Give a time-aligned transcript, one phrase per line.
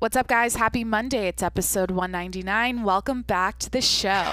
[0.00, 0.54] What's up, guys?
[0.54, 1.26] Happy Monday.
[1.26, 2.84] It's episode 199.
[2.84, 4.32] Welcome back to the show.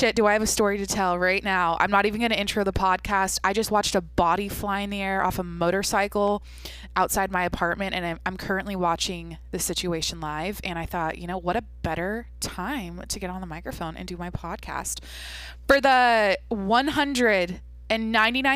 [0.00, 1.76] Shit, do I have a story to tell right now?
[1.78, 3.38] I'm not even going to intro the podcast.
[3.44, 6.42] I just watched a body fly in the air off a motorcycle
[6.96, 10.58] outside my apartment, and I'm, I'm currently watching the situation live.
[10.64, 14.08] And I thought, you know, what a better time to get on the microphone and
[14.08, 15.00] do my podcast.
[15.68, 17.60] For the 199th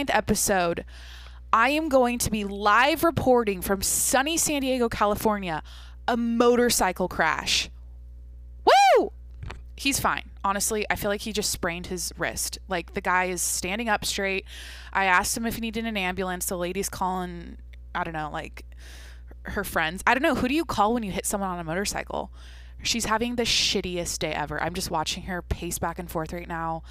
[0.08, 0.86] episode,
[1.52, 5.62] I am going to be live reporting from sunny San Diego, California,
[6.08, 7.68] a motorcycle crash.
[8.64, 9.12] Woo!
[9.76, 10.30] He's fine.
[10.44, 12.58] Honestly, I feel like he just sprained his wrist.
[12.68, 14.44] Like the guy is standing up straight.
[14.92, 16.46] I asked him if he needed an ambulance.
[16.46, 17.56] The lady's calling,
[17.94, 18.64] I don't know, like
[19.44, 20.02] her friends.
[20.06, 20.34] I don't know.
[20.34, 22.30] Who do you call when you hit someone on a motorcycle?
[22.82, 24.62] She's having the shittiest day ever.
[24.62, 26.82] I'm just watching her pace back and forth right now.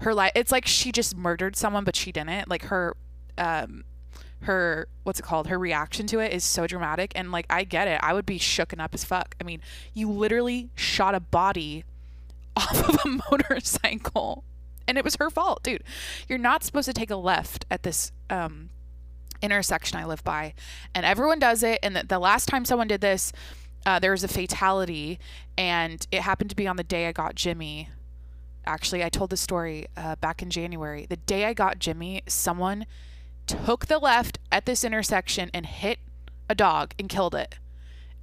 [0.00, 2.48] Her life, it's like she just murdered someone, but she didn't.
[2.48, 2.96] Like her,
[3.38, 3.84] um,
[4.42, 7.88] her what's it called her reaction to it is so dramatic and like i get
[7.88, 9.60] it i would be shooken up as fuck i mean
[9.94, 11.84] you literally shot a body
[12.70, 14.44] off of a motorcycle.
[14.88, 15.82] And it was her fault dude.
[16.28, 18.70] You're not supposed to take a left at this um,
[19.42, 20.54] intersection i live by.
[20.94, 21.80] And everyone does it.
[21.82, 23.32] And the, the last time someone did this
[23.84, 25.18] uh, there was a fatality.
[25.56, 27.88] And it happened to be on the day i got jimmy.
[28.64, 31.06] Actually i told the story uh, back in january.
[31.08, 32.86] The day i got jimmy someone
[33.46, 35.98] took the left at this intersection and hit
[36.48, 37.56] a dog and killed it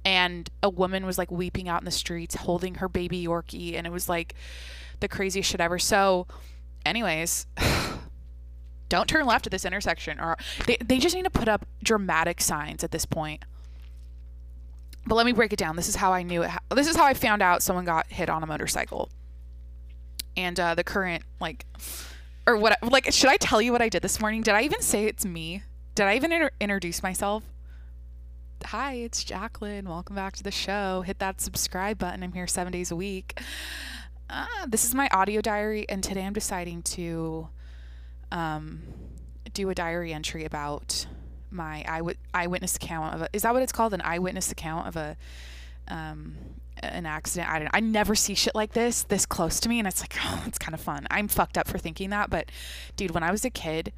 [0.04, 3.86] and a woman was like weeping out in the streets holding her baby Yorkie and
[3.86, 4.34] it was like
[5.00, 5.78] the craziest shit ever.
[5.78, 6.26] So
[6.84, 7.46] anyways,
[8.88, 12.40] don't turn left at this intersection or they, they just need to put up dramatic
[12.40, 13.44] signs at this point.
[15.06, 15.76] But let me break it down.
[15.76, 16.50] This is how I knew it.
[16.74, 19.10] This is how I found out someone got hit on a motorcycle.
[20.36, 21.66] And uh, the current like
[22.46, 24.42] or what like should I tell you what I did this morning?
[24.42, 25.62] Did I even say it's me?
[25.94, 27.44] Did I even inter- introduce myself?
[28.68, 29.86] Hi, it's Jacqueline.
[29.86, 31.02] Welcome back to the show.
[31.02, 32.22] Hit that subscribe button.
[32.22, 33.38] I'm here seven days a week.
[34.30, 37.48] Uh, this is my audio diary, and today I'm deciding to
[38.32, 38.80] um,
[39.52, 41.06] do a diary entry about
[41.50, 43.28] my eyewit- eyewitness account of a.
[43.34, 43.92] Is that what it's called?
[43.92, 45.18] An eyewitness account of a
[45.88, 46.34] um,
[46.82, 47.50] an accident.
[47.50, 47.70] I don't.
[47.74, 50.58] I never see shit like this this close to me, and it's like, oh, it's
[50.58, 51.06] kind of fun.
[51.10, 52.50] I'm fucked up for thinking that, but
[52.96, 53.92] dude, when I was a kid,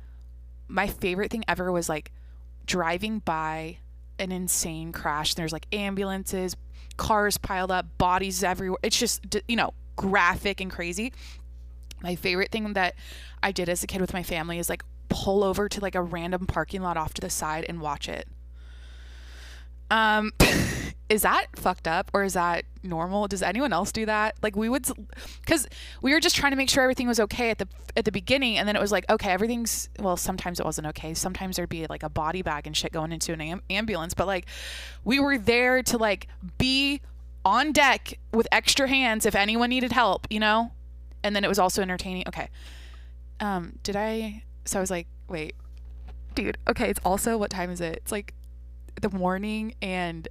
[0.66, 2.10] my favorite thing ever was like
[2.66, 3.78] driving by
[4.18, 5.34] an insane crash.
[5.34, 6.56] There's like ambulances,
[6.96, 8.78] cars piled up, bodies everywhere.
[8.82, 11.12] It's just, you know, graphic and crazy.
[12.02, 12.94] My favorite thing that
[13.42, 16.02] I did as a kid with my family is like pull over to like a
[16.02, 18.28] random parking lot off to the side and watch it.
[19.90, 20.32] Um,
[21.08, 23.28] is that fucked up or is that normal?
[23.28, 24.36] Does anyone else do that?
[24.42, 24.86] Like we would,
[25.40, 25.68] because
[26.02, 28.58] we were just trying to make sure everything was okay at the at the beginning,
[28.58, 30.16] and then it was like okay, everything's well.
[30.16, 31.14] Sometimes it wasn't okay.
[31.14, 34.26] Sometimes there'd be like a body bag and shit going into an am- ambulance, but
[34.26, 34.46] like
[35.04, 37.00] we were there to like be
[37.44, 40.72] on deck with extra hands if anyone needed help, you know.
[41.22, 42.24] And then it was also entertaining.
[42.28, 42.48] Okay,
[43.40, 44.42] um, did I?
[44.64, 45.54] So I was like, wait,
[46.34, 46.58] dude.
[46.68, 47.96] Okay, it's also what time is it?
[47.96, 48.34] It's like
[49.00, 50.28] the morning and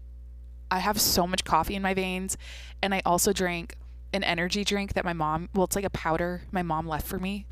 [0.71, 2.37] I have so much coffee in my veins
[2.81, 3.75] and I also drank
[4.13, 7.19] an energy drink that my mom well it's like a powder my mom left for
[7.19, 7.45] me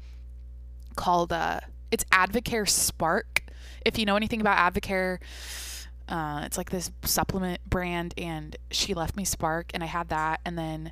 [0.95, 1.59] called uh
[1.93, 3.43] it's Advocare Spark.
[3.85, 5.19] If you know anything about Advocare,
[6.09, 10.41] uh, it's like this supplement brand and she left me Spark and I had that
[10.43, 10.91] and then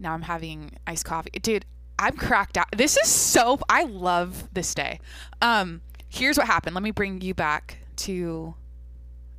[0.00, 1.30] now I'm having iced coffee.
[1.30, 1.64] Dude,
[2.00, 2.66] I'm cracked out.
[2.76, 4.98] This is so I love this day.
[5.40, 6.74] Um here's what happened.
[6.74, 8.54] Let me bring you back to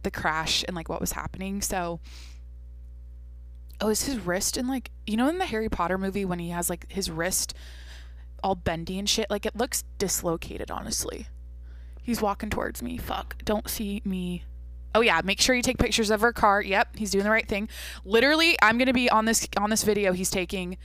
[0.04, 1.62] the crash and like what was happening.
[1.62, 2.00] So,
[3.80, 6.50] oh, is his wrist and like you know in the Harry Potter movie when he
[6.50, 7.54] has like his wrist
[8.44, 9.30] all bendy and shit?
[9.30, 11.28] Like it looks dislocated, honestly.
[12.03, 12.98] He's walking towards me.
[12.98, 14.44] Fuck, don't see me.
[14.94, 16.62] Oh yeah, make sure you take pictures of her car.
[16.62, 17.70] Yep, he's doing the right thing.
[18.04, 20.78] Literally, I'm gonna be on this on this video he's taking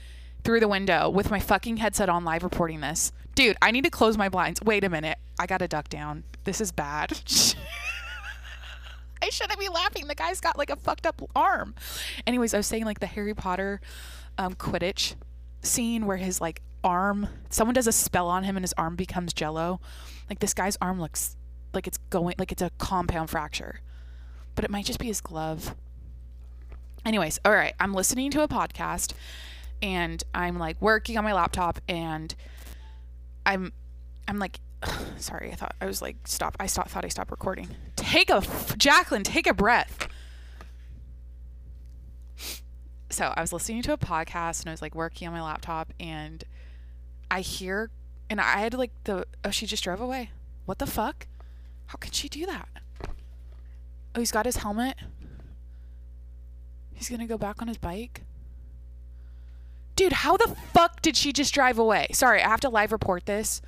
[0.43, 3.11] through the window with my fucking headset on live reporting this.
[3.35, 4.61] Dude, I need to close my blinds.
[4.61, 5.17] Wait a minute.
[5.37, 6.23] I gotta duck down.
[6.45, 7.19] This is bad.
[9.21, 10.07] I shouldn't be laughing.
[10.07, 11.75] The guy's got like a fucked up arm.
[12.25, 13.81] Anyways, I was saying like the Harry Potter
[14.37, 15.15] um, Quidditch
[15.61, 19.33] scene where his like arm, someone does a spell on him and his arm becomes
[19.33, 19.79] jello.
[20.29, 21.35] Like this guy's arm looks
[21.73, 23.81] like it's going, like it's a compound fracture,
[24.55, 25.75] but it might just be his glove.
[27.05, 29.13] Anyways, all right, I'm listening to a podcast
[29.81, 32.33] and I'm like working on my laptop and
[33.45, 33.71] I'm
[34.27, 34.59] I'm like
[35.17, 37.69] sorry, I thought I was like stop I stopped thought I stopped recording.
[37.95, 38.43] Take a
[38.77, 40.07] Jacqueline, take a breath.
[43.09, 45.93] So I was listening to a podcast and I was like working on my laptop
[45.99, 46.43] and
[47.31, 47.89] I hear
[48.29, 50.31] and I had like the oh she just drove away.
[50.65, 51.27] What the fuck?
[51.87, 52.67] How could she do that?
[54.13, 54.95] Oh, he's got his helmet.
[56.93, 58.23] He's gonna go back on his bike.
[59.95, 62.07] Dude, how the fuck did she just drive away?
[62.11, 63.61] Sorry, I have to live report this.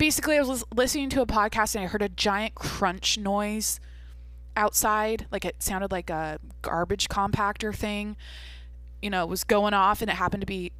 [0.00, 3.80] Basically, I was listening to a podcast and I heard a giant crunch noise
[4.56, 5.26] outside.
[5.30, 8.16] Like it sounded like a garbage compactor thing.
[9.02, 10.72] You know, was going off and it happened to be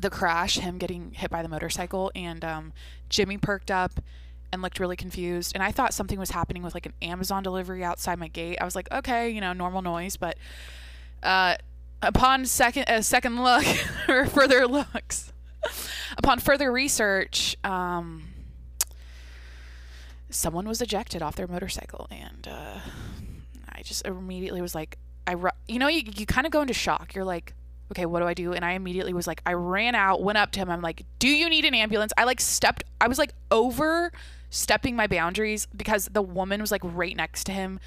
[0.00, 2.10] the crash, him getting hit by the motorcycle.
[2.14, 2.72] And um,
[3.10, 4.00] Jimmy perked up
[4.50, 5.52] and looked really confused.
[5.54, 8.56] And I thought something was happening with like an Amazon delivery outside my gate.
[8.62, 10.16] I was like, okay, you know, normal noise.
[10.16, 10.38] But
[11.22, 11.56] uh,
[12.00, 13.66] upon second a second look
[14.08, 15.31] or further looks,
[16.18, 18.24] upon further research, um,
[20.30, 22.78] someone was ejected off their motorcycle, and uh,
[23.68, 25.36] I just immediately was like, I,
[25.68, 27.14] you know, you you kind of go into shock.
[27.14, 27.54] You're like,
[27.92, 28.52] okay, what do I do?
[28.52, 30.70] And I immediately was like, I ran out, went up to him.
[30.70, 32.12] I'm like, do you need an ambulance?
[32.16, 34.12] I like stepped, I was like over
[34.50, 37.78] stepping my boundaries because the woman was like right next to him,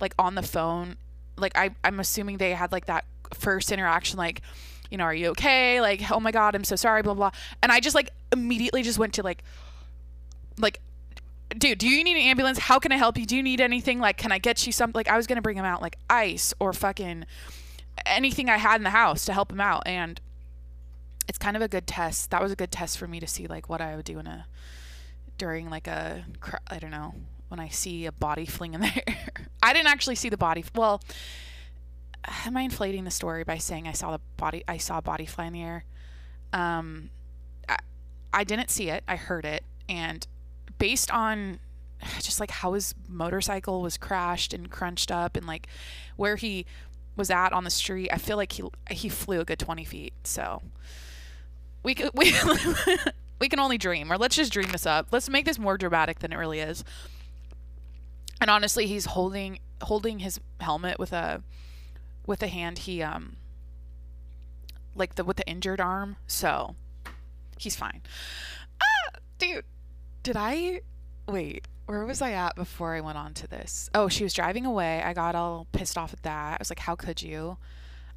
[0.00, 0.96] like on the phone.
[1.36, 3.04] Like I, I'm assuming they had like that
[3.34, 4.42] first interaction, like,
[4.90, 5.80] you know, are you okay?
[5.80, 7.30] Like, oh my God, I'm so sorry, blah, blah.
[7.62, 9.42] And I just like immediately just went to like,
[10.58, 10.80] like,
[11.56, 12.58] dude, do you need an ambulance?
[12.58, 13.26] How can I help you?
[13.26, 14.00] Do you need anything?
[14.00, 14.98] Like, can I get you something?
[14.98, 17.24] Like, I was going to bring him out like ice or fucking
[18.06, 19.82] anything I had in the house to help him out.
[19.86, 20.20] And
[21.28, 22.30] it's kind of a good test.
[22.30, 24.26] That was a good test for me to see like what I would do in
[24.26, 24.46] a,
[25.36, 26.24] during like a,
[26.68, 27.14] I don't know,
[27.48, 29.32] when I see a body fling in the air.
[29.62, 30.64] I didn't actually see the body.
[30.74, 31.02] Well,
[32.46, 34.64] am I inflating the story by saying I saw the body?
[34.68, 35.84] I saw a body fly in the air.
[36.52, 37.10] Um,
[37.68, 37.76] I,
[38.32, 39.04] I didn't see it.
[39.06, 40.26] I heard it, and
[40.78, 41.60] based on
[42.20, 45.66] just like how his motorcycle was crashed and crunched up, and like
[46.16, 46.66] where he
[47.16, 50.12] was at on the street, I feel like he he flew a good twenty feet.
[50.24, 50.62] So
[51.82, 52.32] we we.
[53.40, 55.08] we can only dream, or let's just dream this up.
[55.12, 56.84] Let's make this more dramatic than it really is.
[58.40, 61.42] And honestly, he's holding holding his helmet with a
[62.28, 63.36] with the hand he um
[64.94, 66.76] like the with the injured arm, so
[67.56, 68.02] he's fine.
[68.80, 69.64] Ah, dude,
[70.22, 70.82] did I
[71.26, 71.66] wait?
[71.86, 73.88] Where was I at before I went on to this?
[73.94, 75.02] Oh, she was driving away.
[75.02, 76.54] I got all pissed off at that.
[76.54, 77.56] I was like, how could you?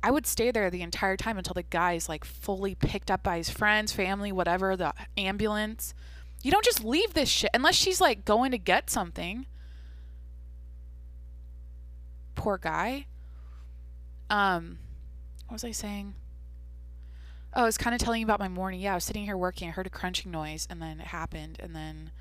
[0.03, 3.37] I would stay there the entire time until the guy's like fully picked up by
[3.37, 5.93] his friends, family, whatever, the ambulance.
[6.41, 9.45] You don't just leave this shit unless she's like going to get something.
[12.35, 13.05] Poor guy.
[14.31, 14.79] Um,
[15.47, 16.15] what was I saying?
[17.53, 18.79] Oh, I was kind of telling you about my morning.
[18.79, 19.67] Yeah, I was sitting here working.
[19.67, 22.11] I heard a crunching noise, and then it happened, and then,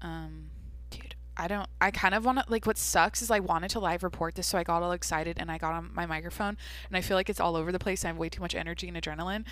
[0.00, 0.50] um,
[0.88, 1.68] dude, I don't.
[1.80, 2.64] I kind of want to like.
[2.64, 5.50] What sucks is I wanted to live report this, so I got all excited and
[5.50, 6.56] I got on my microphone,
[6.88, 8.04] and I feel like it's all over the place.
[8.04, 9.44] I have way too much energy and adrenaline,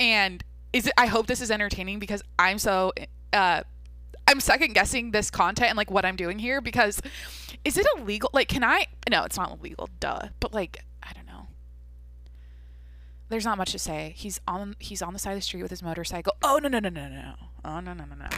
[0.00, 0.42] and
[0.72, 0.94] is it?
[0.96, 2.92] I hope this is entertaining because I'm so.
[3.34, 3.64] Uh,
[4.26, 7.02] I'm second guessing this content and like what I'm doing here because
[7.64, 8.30] is it illegal?
[8.32, 8.86] Like, can I?
[9.10, 9.90] No, it's not illegal.
[10.00, 10.28] Duh.
[10.40, 10.78] But like,
[13.28, 14.12] there's not much to say.
[14.16, 16.34] He's on he's on the side of the street with his motorcycle.
[16.42, 17.34] Oh no no no no no.
[17.64, 18.28] Oh no no no no.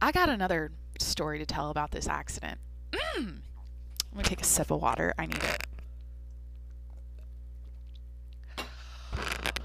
[0.00, 2.58] I got another story to tell about this accident.
[2.92, 3.16] Mm.
[3.16, 3.42] I'm
[4.14, 5.14] gonna take a sip of water.
[5.18, 5.66] I need it.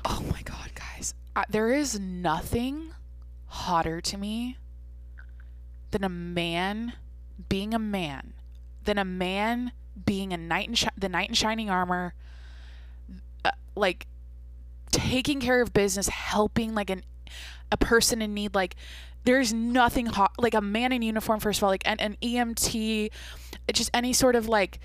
[0.05, 1.13] Oh my god, guys.
[1.35, 2.91] I, there is nothing
[3.47, 4.57] hotter to me
[5.91, 6.93] than a man
[7.49, 8.33] being a man,
[8.83, 9.71] than a man
[10.05, 12.13] being a knight in the knight in shining armor
[13.77, 14.07] like
[14.91, 17.03] taking care of business, helping like an
[17.71, 18.75] a person in need like
[19.25, 23.09] there's nothing hot like a man in uniform first of all like an, an EMT
[23.73, 24.79] just any sort of like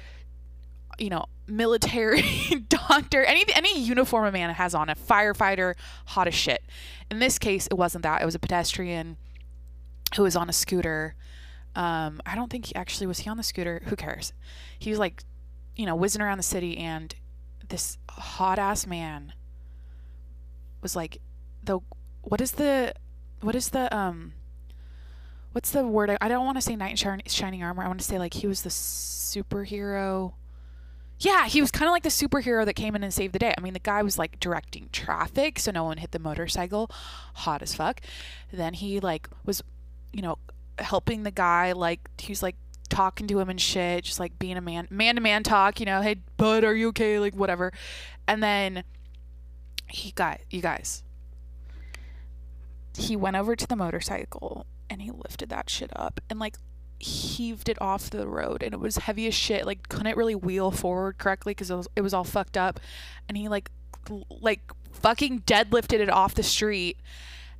[0.98, 2.22] you know military
[2.68, 5.74] doctor any any uniform a man has on a firefighter
[6.06, 6.62] hot as shit.
[7.10, 8.22] In this case it wasn't that.
[8.22, 9.16] It was a pedestrian
[10.16, 11.14] who was on a scooter.
[11.76, 13.82] Um i don't think he actually was he on the scooter?
[13.86, 14.32] Who cares?
[14.78, 15.22] He was like
[15.76, 17.14] you know whizzing around the city and
[17.72, 19.32] this hot ass man
[20.82, 21.20] was like
[21.64, 21.80] the
[22.20, 22.92] what is the
[23.40, 24.34] what is the um
[25.52, 26.10] what's the word?
[26.10, 27.82] I, I don't want to say knight in shining armor.
[27.82, 30.34] I want to say like he was the superhero.
[31.18, 33.54] Yeah he was kind of like the superhero that came in and saved the day.
[33.56, 36.90] I mean the guy was like directing traffic so no one hit the motorcycle.
[37.36, 38.02] Hot as fuck.
[38.52, 39.62] Then he like was
[40.12, 40.36] you know
[40.78, 42.56] helping the guy like he was like
[42.92, 45.86] talking to him and shit, just like being a man, man to man talk, you
[45.86, 47.18] know, hey, bud, are you okay?
[47.18, 47.72] Like, whatever.
[48.28, 48.84] And then
[49.88, 51.02] he got, you guys,
[52.96, 56.56] he went over to the motorcycle and he lifted that shit up and like
[57.00, 60.70] heaved it off the road and it was heavy as shit like couldn't really wheel
[60.70, 62.78] forward correctly because it was, it was all fucked up
[63.28, 63.70] and he like
[64.40, 64.60] like
[64.92, 66.98] fucking deadlifted it off the street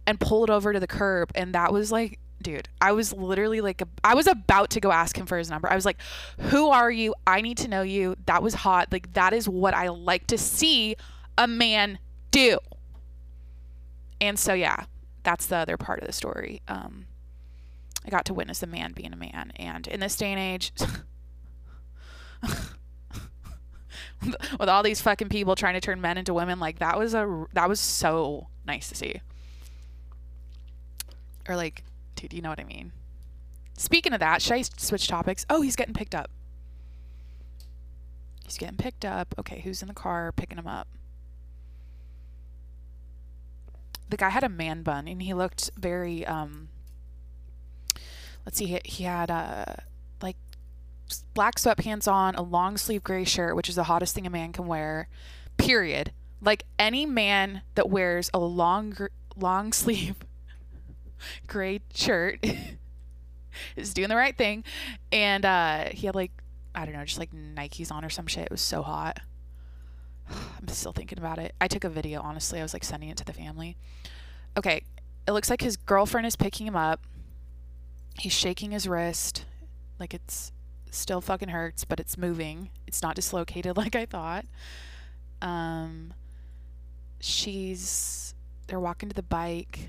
[0.06, 3.60] and pulled it over to the curb and that was like dude i was literally
[3.60, 5.70] like I was about to go ask him for his number.
[5.70, 5.98] I was like
[6.38, 7.14] who are you?
[7.26, 8.16] I need to know you.
[8.26, 8.88] That was hot.
[8.90, 10.96] Like that is what i like to see
[11.38, 11.98] a man
[12.30, 12.58] do.
[14.20, 14.84] And so yeah
[15.22, 16.62] that's the other part of the story.
[16.68, 17.06] Um
[18.04, 19.52] I got to witness a man being a man.
[19.56, 20.72] And in this day and age,
[24.58, 27.46] with all these fucking people trying to turn men into women, like that was a
[27.52, 29.20] that was so nice to see.
[31.48, 31.84] Or like,
[32.16, 32.92] dude, you know what I mean.
[33.76, 35.46] Speaking of that, should I switch topics?
[35.48, 36.30] Oh, he's getting picked up.
[38.44, 39.34] He's getting picked up.
[39.38, 40.88] Okay, who's in the car picking him up?
[44.08, 46.68] The guy had a man bun and he looked very um
[48.44, 49.64] let's see, he, he had uh,
[50.22, 50.36] like
[51.34, 54.52] black sweatpants on, a long sleeve gray shirt, which is the hottest thing a man
[54.52, 55.08] can wear,
[55.56, 56.12] period.
[56.40, 58.96] Like any man that wears a long,
[59.36, 60.16] long sleeve
[61.46, 62.44] gray shirt
[63.76, 64.64] is doing the right thing.
[65.10, 66.32] And uh, he had like,
[66.74, 68.44] I don't know, just like Nikes on or some shit.
[68.46, 69.20] It was so hot.
[70.30, 71.54] I'm still thinking about it.
[71.60, 72.60] I took a video, honestly.
[72.60, 73.76] I was like sending it to the family.
[74.56, 74.82] Okay,
[75.26, 77.00] it looks like his girlfriend is picking him up
[78.18, 79.44] he's shaking his wrist
[79.98, 80.52] like it's
[80.90, 82.70] still fucking hurts, but it's moving.
[82.86, 84.44] It's not dislocated like I thought.
[85.40, 86.12] Um,
[87.20, 88.34] she's
[88.66, 89.88] they're walking to the bike.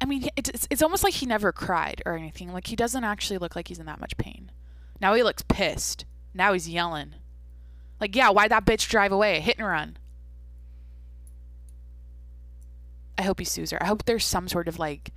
[0.00, 2.52] I mean, it's it's almost like he never cried or anything.
[2.52, 4.50] Like he doesn't actually look like he's in that much pain.
[5.00, 6.04] Now he looks pissed.
[6.34, 7.14] Now he's yelling.
[8.00, 9.40] Like, yeah, why'd that bitch drive away?
[9.40, 9.96] Hit and run.
[13.16, 13.82] I hope he sues her.
[13.82, 15.12] I hope there's some sort of like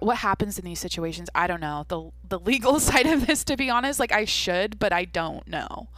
[0.00, 3.56] what happens in these situations i don't know the the legal side of this to
[3.56, 5.88] be honest like i should but i don't know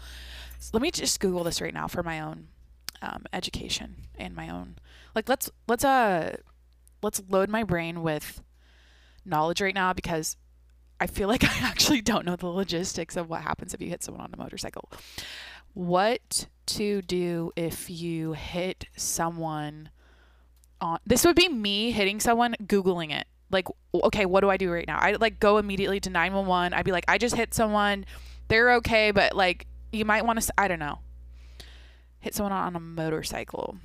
[0.58, 2.48] so let me just google this right now for my own
[3.00, 4.76] um, education and my own
[5.14, 6.36] like let's let's uh
[7.02, 8.42] let's load my brain with
[9.24, 10.36] knowledge right now because
[11.00, 14.02] i feel like i actually don't know the logistics of what happens if you hit
[14.02, 14.90] someone on a motorcycle.
[15.74, 19.90] What to do if you hit someone
[20.80, 23.26] on this would be me hitting someone googling it.
[23.50, 24.98] Like okay what do i do right now?
[24.98, 28.06] I like go immediately to 911 i'd be like i just hit someone.
[28.48, 30.98] They're okay but like you might want to i don't know.
[32.20, 33.76] Hit someone on a motorcycle.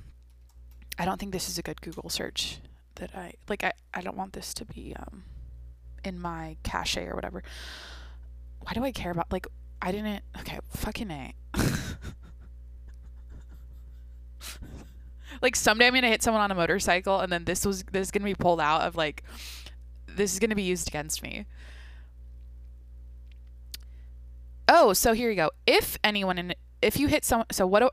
[0.98, 2.60] I don't think this is a good google search
[2.96, 5.24] that i like i, I don't want this to be um
[6.04, 7.44] in my cache or whatever
[8.62, 9.48] why do i care about like
[9.82, 11.34] i didn't okay fucking a
[15.42, 18.12] like someday I'm gonna hit someone on a motorcycle, and then this was this is
[18.12, 19.24] gonna be pulled out of like
[20.08, 21.46] this is gonna be used against me.
[24.68, 25.52] Oh, so here you go.
[25.68, 27.80] If anyone in if you hit someone, so what?
[27.80, 27.90] Do,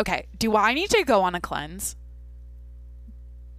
[0.00, 1.96] okay, do I need to go on a cleanse?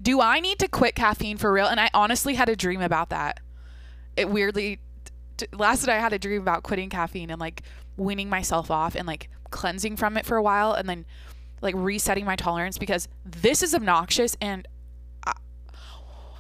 [0.06, 1.66] Do I need to quit caffeine for real?
[1.66, 3.40] And I honestly had a dream about that.
[4.16, 4.80] It weirdly
[5.52, 7.64] last night I had a dream about quitting caffeine and like
[7.98, 11.06] weaning myself off and like cleansing from it for a while and then
[11.60, 14.68] like resetting my tolerance because this is obnoxious and
[15.26, 15.34] I,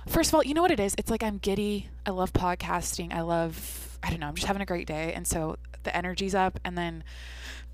[0.07, 0.93] first of all, you know what it is?
[0.99, 1.89] It's like I'm giddy.
[2.05, 3.15] I love podcasting.
[3.15, 6.35] I love I don't know, I'm just having a great day and so the energy's
[6.35, 7.03] up and then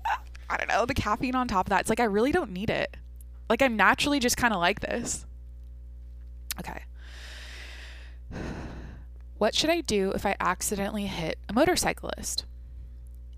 [0.06, 0.16] uh,
[0.48, 1.82] I don't know, the caffeine on top of that.
[1.82, 2.96] It's like I really don't need it.
[3.50, 5.26] Like I'm naturally just kind of like this.
[6.64, 6.82] Okay.
[9.38, 12.44] What should I do if I accidentally hit a motorcyclist?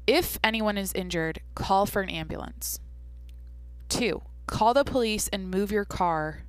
[0.06, 2.78] If anyone is injured, call for an ambulance.
[3.88, 6.42] Two, call the police and move your car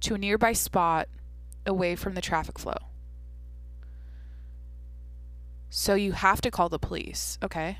[0.00, 1.08] to a nearby spot
[1.64, 2.76] away from the traffic flow.
[5.70, 7.78] So you have to call the police, okay?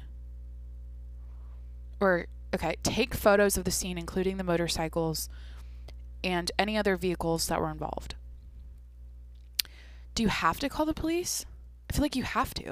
[2.01, 5.29] Or, okay, take photos of the scene, including the motorcycles
[6.23, 8.15] and any other vehicles that were involved.
[10.15, 11.47] Do you have to call the police?
[11.89, 12.69] I feel like you have to.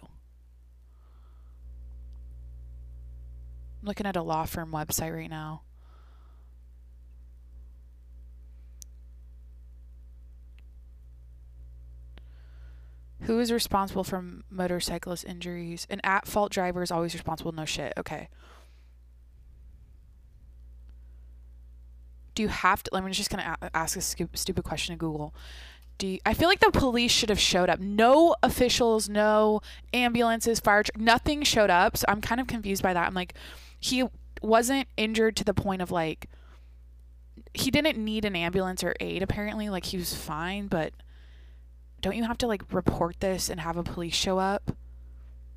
[3.81, 5.62] I'm looking at a law firm website right now.
[13.23, 15.87] Who is responsible for motorcyclist injuries?
[15.90, 17.52] An at fault driver is always responsible.
[17.52, 17.93] No shit.
[17.97, 18.28] Okay.
[22.38, 22.97] Do you have to?
[22.97, 25.35] I'm just to ask a stupid question to Google.
[25.99, 27.80] Do you, I feel like the police should have showed up.
[27.80, 29.61] No officials, no
[29.92, 31.97] ambulances, fire truck, nothing showed up.
[31.97, 33.09] So I'm kind of confused by that.
[33.09, 33.35] I'm like,
[33.80, 34.04] he
[34.40, 36.28] wasn't injured to the point of like
[37.54, 40.92] he didn't need an ambulance or aid apparently like he was fine but
[42.00, 44.76] don't you have to like report this and have a police show up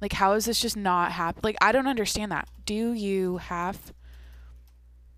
[0.02, 3.94] like how is this just not happen like i don't understand that do you have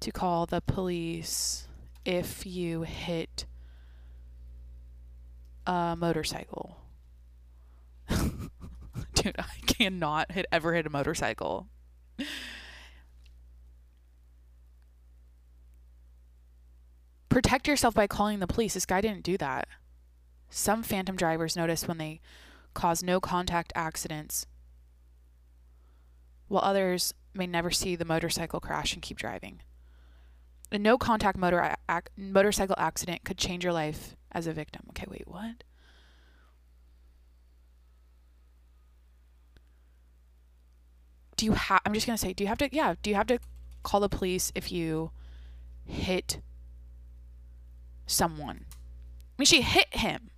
[0.04, 1.68] to call the police
[2.06, 3.46] if you hit
[5.66, 6.78] a motorcycle
[8.10, 11.68] dude i cannot hit ever hit a motorcycle
[17.34, 18.76] protect yourself by calling the police.
[18.76, 19.68] This guy didn't do that.
[20.50, 22.22] Some phantom drivers notice when they
[22.76, 24.46] cause no contact accidents,
[26.48, 29.62] while others may never see the motorcycle crash and keep driving.
[30.74, 34.82] A no contact motor ac- motorcycle accident could change your life as a victim.
[34.90, 35.64] Okay, wait, what?
[41.38, 43.16] Do you have I'm just going to say do you have to yeah, do you
[43.16, 43.40] have to
[43.84, 45.12] call the police if you
[45.86, 46.42] hit
[48.06, 48.66] someone.
[48.72, 50.30] I mean, she hit him.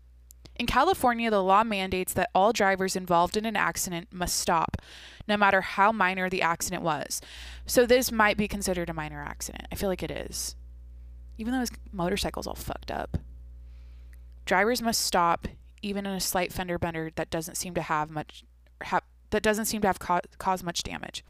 [0.56, 4.77] In California, the law mandates that all drivers involved in an accident must stop,
[5.27, 7.22] no matter how minor the accident was.
[7.65, 9.67] So this might be considered a minor accident.
[9.72, 10.55] I feel like it is.
[11.38, 13.17] Even though his motorcycle's all fucked up.
[14.46, 15.48] Drivers must stop
[15.82, 18.44] even in a slight fender bender that doesn't seem to have much
[18.84, 19.01] ha-
[19.32, 21.25] that doesn't seem to have ca- caused much damage.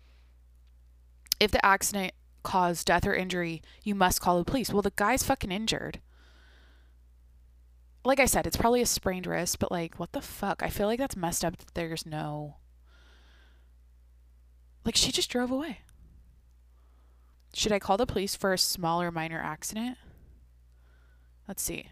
[1.40, 4.72] If the accident caused death or injury, you must call the police.
[4.72, 6.00] Well, the guy's fucking injured
[8.06, 10.62] like I said, it's probably a sprained wrist, but like, what the fuck?
[10.62, 11.58] I feel like that's messed up.
[11.58, 12.58] That there's no.
[14.86, 15.80] Like, she just drove away.
[17.54, 19.98] Should I call the police for a smaller minor accident?
[21.48, 21.90] Let's see.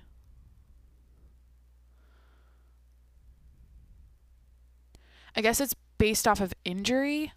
[5.35, 7.31] I guess it's based off of injury.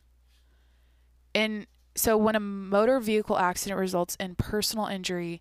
[1.34, 5.40] And so when a motor vehicle accident results in personal injury,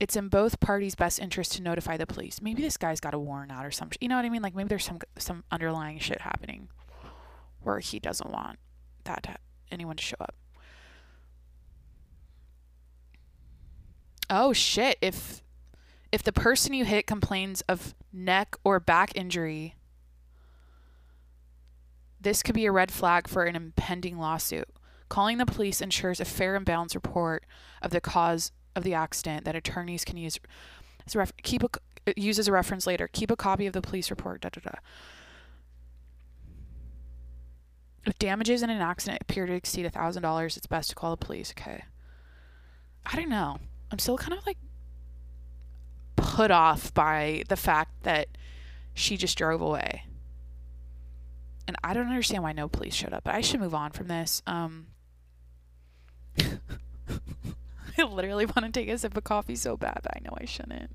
[0.00, 2.40] it's in both parties' best interest to notify the police.
[2.40, 3.98] Maybe this guy's got a warrant out or something.
[4.00, 4.42] You know what I mean?
[4.42, 6.68] Like maybe there's some some underlying shit happening
[7.60, 8.58] where he doesn't want
[9.04, 9.36] that to,
[9.70, 10.34] anyone to show up.
[14.30, 14.96] Oh shit!
[15.00, 15.42] If
[16.10, 19.74] if the person you hit complains of neck or back injury,
[22.20, 24.68] this could be a red flag for an impending lawsuit.
[25.08, 27.44] Calling the police ensures a fair and balanced report
[27.82, 30.38] of the cause of the accident that attorneys can use
[31.06, 31.68] as ref- keep a
[32.06, 33.08] uh, as a reference later.
[33.12, 34.40] Keep a copy of the police report.
[34.40, 34.78] Da da da.
[38.04, 41.24] If damages in an accident appear to exceed thousand dollars, it's best to call the
[41.24, 41.52] police.
[41.56, 41.84] Okay.
[43.06, 43.58] I don't know.
[43.90, 44.58] I'm still kind of like
[46.16, 48.28] put off by the fact that
[48.94, 50.04] she just drove away.
[51.66, 53.24] And I don't understand why no police showed up.
[53.24, 54.42] But I should move on from this.
[54.46, 54.86] Um
[57.98, 60.46] I literally want to take a sip of coffee so bad, but I know I
[60.46, 60.90] shouldn't.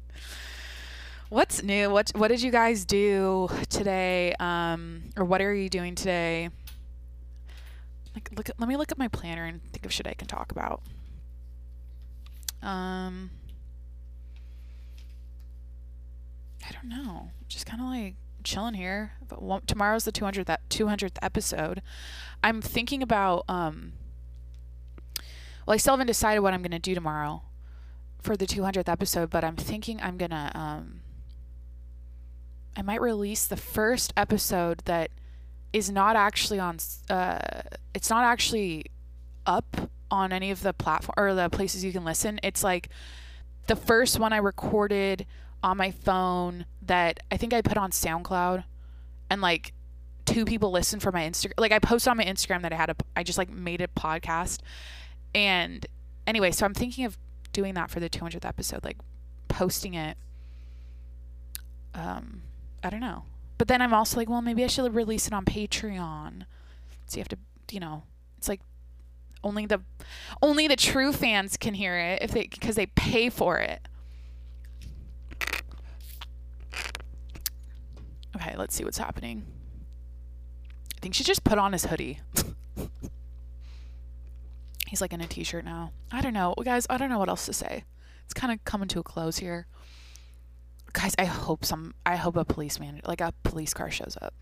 [1.30, 1.89] What's new?
[1.89, 4.34] What what did you guys do today?
[4.39, 6.50] Um, or what are you doing today?
[8.36, 8.50] Look.
[8.50, 10.82] At, let me look at my planner and think of shit I can talk about.
[12.62, 13.32] Um,
[16.68, 17.30] I don't know.
[17.48, 19.13] Just kind of like chilling here.
[19.28, 21.82] But tomorrow's the 200th 200th episode.
[22.44, 23.94] I'm thinking about um
[25.66, 27.44] well, I still haven't decided what I'm going to do tomorrow
[28.20, 31.02] for the 200th episode, but I'm thinking I'm going to um
[32.76, 35.12] I might release the first episode that
[35.73, 36.77] is not actually on
[37.10, 37.39] uh
[37.93, 38.86] it's not actually
[39.45, 42.39] up on any of the platform or the places you can listen.
[42.43, 42.89] It's like
[43.67, 45.25] the first one I recorded
[45.62, 48.63] on my phone that I think I put on SoundCloud
[49.30, 49.73] and like
[50.25, 51.53] two people listened for my Instagram.
[51.58, 53.88] Like I posted on my Instagram that I had a I just like made a
[53.88, 54.60] podcast
[55.36, 55.86] and
[56.25, 57.17] anyway, so I'm thinking of
[57.53, 58.97] doing that for the 200th episode, like
[59.47, 60.17] posting it.
[61.93, 62.41] Um,
[62.84, 63.23] I don't know.
[63.58, 66.46] But then I'm also like, well, maybe I should release it on Patreon.
[67.08, 67.38] So you have to,
[67.72, 68.04] you know,
[68.38, 68.62] it's like
[69.43, 69.82] only the
[70.41, 73.88] only the true fans can hear it if they because they pay for it.
[78.36, 79.46] Okay, let's see what's happening.
[80.96, 82.20] I think she just put on his hoodie.
[84.88, 85.91] He's like in a t-shirt now.
[86.12, 86.86] I don't know, guys.
[86.89, 87.84] I don't know what else to say.
[88.26, 89.67] It's kind of coming to a close here.
[90.93, 91.93] Guys, I hope some.
[92.06, 94.34] I hope a policeman, like a police car, shows up.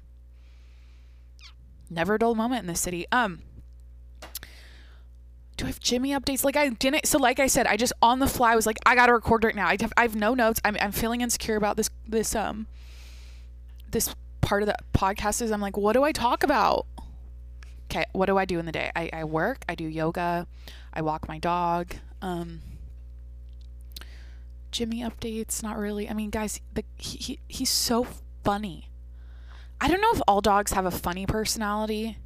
[1.89, 3.05] Never a dull moment in this city.
[3.11, 3.41] Um.
[5.57, 6.43] Do I have Jimmy updates?
[6.43, 7.05] Like I didn't.
[7.07, 9.55] So like I said, I just on the fly was like, I gotta record right
[9.55, 9.67] now.
[9.67, 10.59] I have, I have no notes.
[10.65, 12.67] I'm, I'm feeling insecure about this this um
[13.91, 15.41] this part of the podcast.
[15.41, 16.85] Is I'm like, what do I talk about?
[17.95, 18.91] okay, what do I do in the day?
[18.95, 20.47] I, I work, I do yoga,
[20.93, 21.95] I walk my dog.
[22.21, 22.61] Um,
[24.75, 25.63] Jimmy updates.
[25.63, 26.09] Not really.
[26.09, 28.05] I mean, guys, the, he, he he's so
[28.43, 28.89] funny.
[29.79, 32.17] I don't know if all dogs have a funny personality.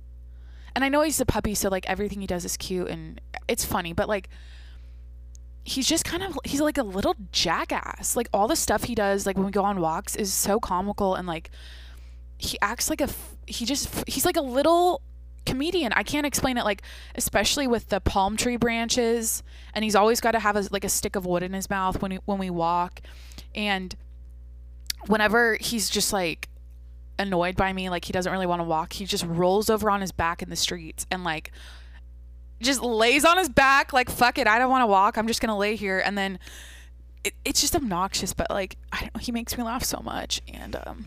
[0.76, 3.66] And I know he's a puppy, so like everything he does is cute and it's
[3.66, 4.30] funny, but like
[5.64, 8.16] he's just kind of he's like a little jackass.
[8.16, 11.14] Like all the stuff he does, like when we go on walks, is so comical
[11.14, 11.52] and like
[12.40, 13.10] he acts like a
[13.46, 15.02] he just he's like a little
[15.46, 15.94] comedian.
[15.94, 16.66] I can't explain it.
[16.66, 16.82] Like
[17.16, 20.90] especially with the palm tree branches, and he's always got to have a, like a
[20.90, 23.02] stick of wood in his mouth when we, when we walk,
[23.56, 23.96] and
[25.08, 26.50] whenever he's just like
[27.18, 30.02] annoyed by me, like he doesn't really want to walk, he just rolls over on
[30.02, 31.52] his back in the streets and like
[32.62, 35.18] just lays on his back like fuck it, I don't want to walk.
[35.18, 36.40] I'm just gonna lay here, and then
[37.24, 40.42] it, it's just obnoxious, but like I don't know, he makes me laugh so much,
[40.48, 41.06] and um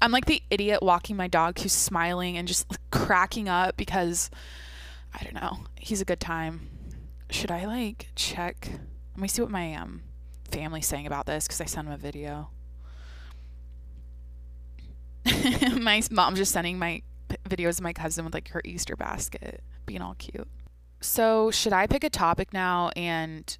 [0.00, 4.30] I'm like the idiot walking my dog who's smiling and just cracking up because
[5.14, 5.64] I don't know.
[5.76, 6.68] He's a good time.
[7.30, 8.68] Should I like check?
[9.14, 10.02] Let me see what my um
[10.50, 12.50] family's saying about this because I sent him a video.
[15.80, 17.02] my mom's just sending my
[17.48, 20.48] videos of my cousin with like her Easter basket, being all cute.
[21.00, 23.56] So should I pick a topic now and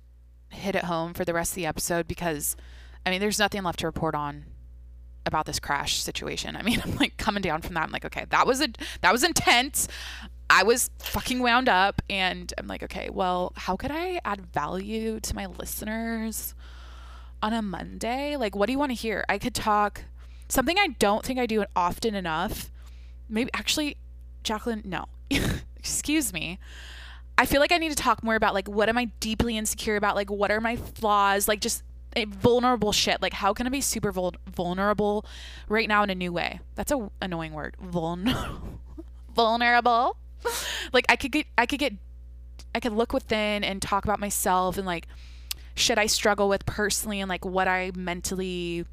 [0.50, 2.06] hit it home for the rest of the episode?
[2.06, 2.56] Because
[3.04, 4.46] I mean, there's nothing left to report on
[5.26, 6.56] about this crash situation.
[6.56, 7.84] I mean, I'm like coming down from that.
[7.84, 8.68] I'm like, okay, that was a
[9.00, 9.88] that was intense.
[10.48, 15.20] I was fucking wound up and I'm like, okay, well, how could I add value
[15.20, 16.56] to my listeners
[17.40, 18.36] on a Monday?
[18.36, 19.24] Like, what do you want to hear?
[19.28, 20.02] I could talk
[20.48, 22.72] something I don't think I do often enough.
[23.28, 23.96] Maybe actually,
[24.42, 25.04] Jacqueline, no.
[25.76, 26.58] Excuse me.
[27.38, 29.94] I feel like I need to talk more about like what am I deeply insecure
[29.96, 30.16] about?
[30.16, 31.46] Like what are my flaws?
[31.46, 31.84] Like just
[32.28, 33.22] vulnerable shit.
[33.22, 35.24] Like, how can I be super vul- vulnerable
[35.68, 36.60] right now in a new way?
[36.74, 37.76] That's a annoying word.
[37.82, 38.60] Vuln-
[39.34, 40.16] vulnerable.
[40.92, 41.94] like, I could get, I could get,
[42.74, 45.06] I could look within and talk about myself and like,
[45.74, 48.84] shit I struggle with personally and like what I mentally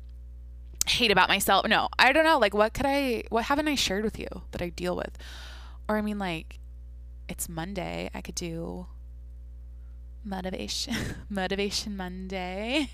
[0.86, 1.68] hate about myself.
[1.68, 2.38] No, I don't know.
[2.38, 5.18] Like, what could I, what haven't I shared with you that I deal with?
[5.90, 6.60] Or, I mean, like,
[7.28, 8.10] it's Monday.
[8.14, 8.88] I could do
[10.24, 10.96] motivation,
[11.30, 12.90] motivation Monday.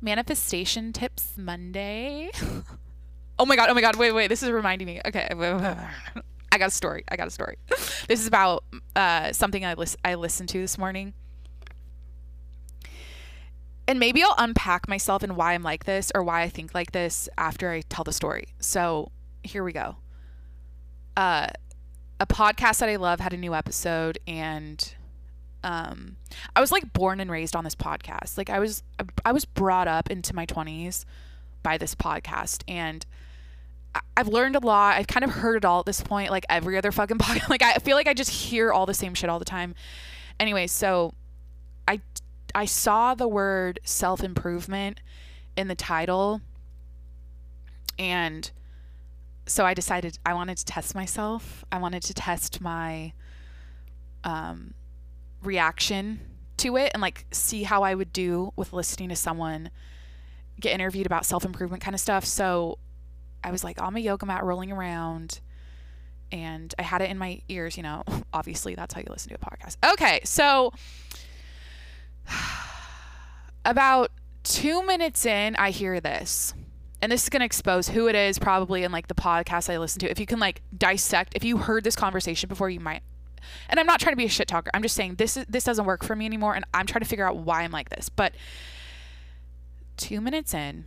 [0.00, 2.30] Manifestation tips Monday.
[3.38, 5.00] oh my god, oh my god, wait, wait, this is reminding me.
[5.06, 7.04] Okay, I got a story.
[7.08, 7.56] I got a story.
[8.08, 11.14] This is about uh, something I lis- I listened to this morning.
[13.88, 16.92] And maybe I'll unpack myself and why I'm like this or why I think like
[16.92, 18.48] this after I tell the story.
[18.60, 19.10] So,
[19.42, 19.96] here we go.
[21.16, 21.48] Uh
[22.20, 24.94] a podcast that I love had a new episode and
[25.64, 26.16] um
[26.56, 28.36] I was like born and raised on this podcast.
[28.36, 28.82] Like I was
[29.24, 31.04] I was brought up into my 20s
[31.62, 33.06] by this podcast and
[34.16, 34.96] I've learned a lot.
[34.96, 37.48] I've kind of heard it all at this point, like every other fucking podcast.
[37.48, 39.74] Like I feel like I just hear all the same shit all the time.
[40.40, 41.14] Anyway, so
[41.86, 42.00] I
[42.54, 45.00] I saw the word self improvement
[45.56, 46.40] in the title,
[47.98, 48.50] and
[49.46, 51.64] so I decided I wanted to test myself.
[51.70, 53.12] I wanted to test my
[54.24, 54.74] um
[55.42, 56.20] reaction
[56.58, 59.70] to it and like see how I would do with listening to someone
[60.60, 62.24] get interviewed about self improvement kind of stuff.
[62.24, 62.78] So
[63.44, 65.40] I was like on my yoga mat rolling around
[66.30, 68.04] and I had it in my ears, you know.
[68.32, 69.76] Obviously, that's how you listen to a podcast.
[69.92, 70.72] Okay, so
[73.64, 74.10] about
[74.42, 76.54] two minutes in, I hear this.
[77.00, 79.78] And this is going to expose who it is probably in like the podcast I
[79.78, 80.10] listen to.
[80.10, 83.02] If you can like dissect, if you heard this conversation before, you might
[83.68, 84.70] and I'm not trying to be a shit talker.
[84.74, 87.08] I'm just saying this is this doesn't work for me anymore and I'm trying to
[87.08, 88.08] figure out why I'm like this.
[88.08, 88.34] But
[89.98, 90.84] 2 minutes in,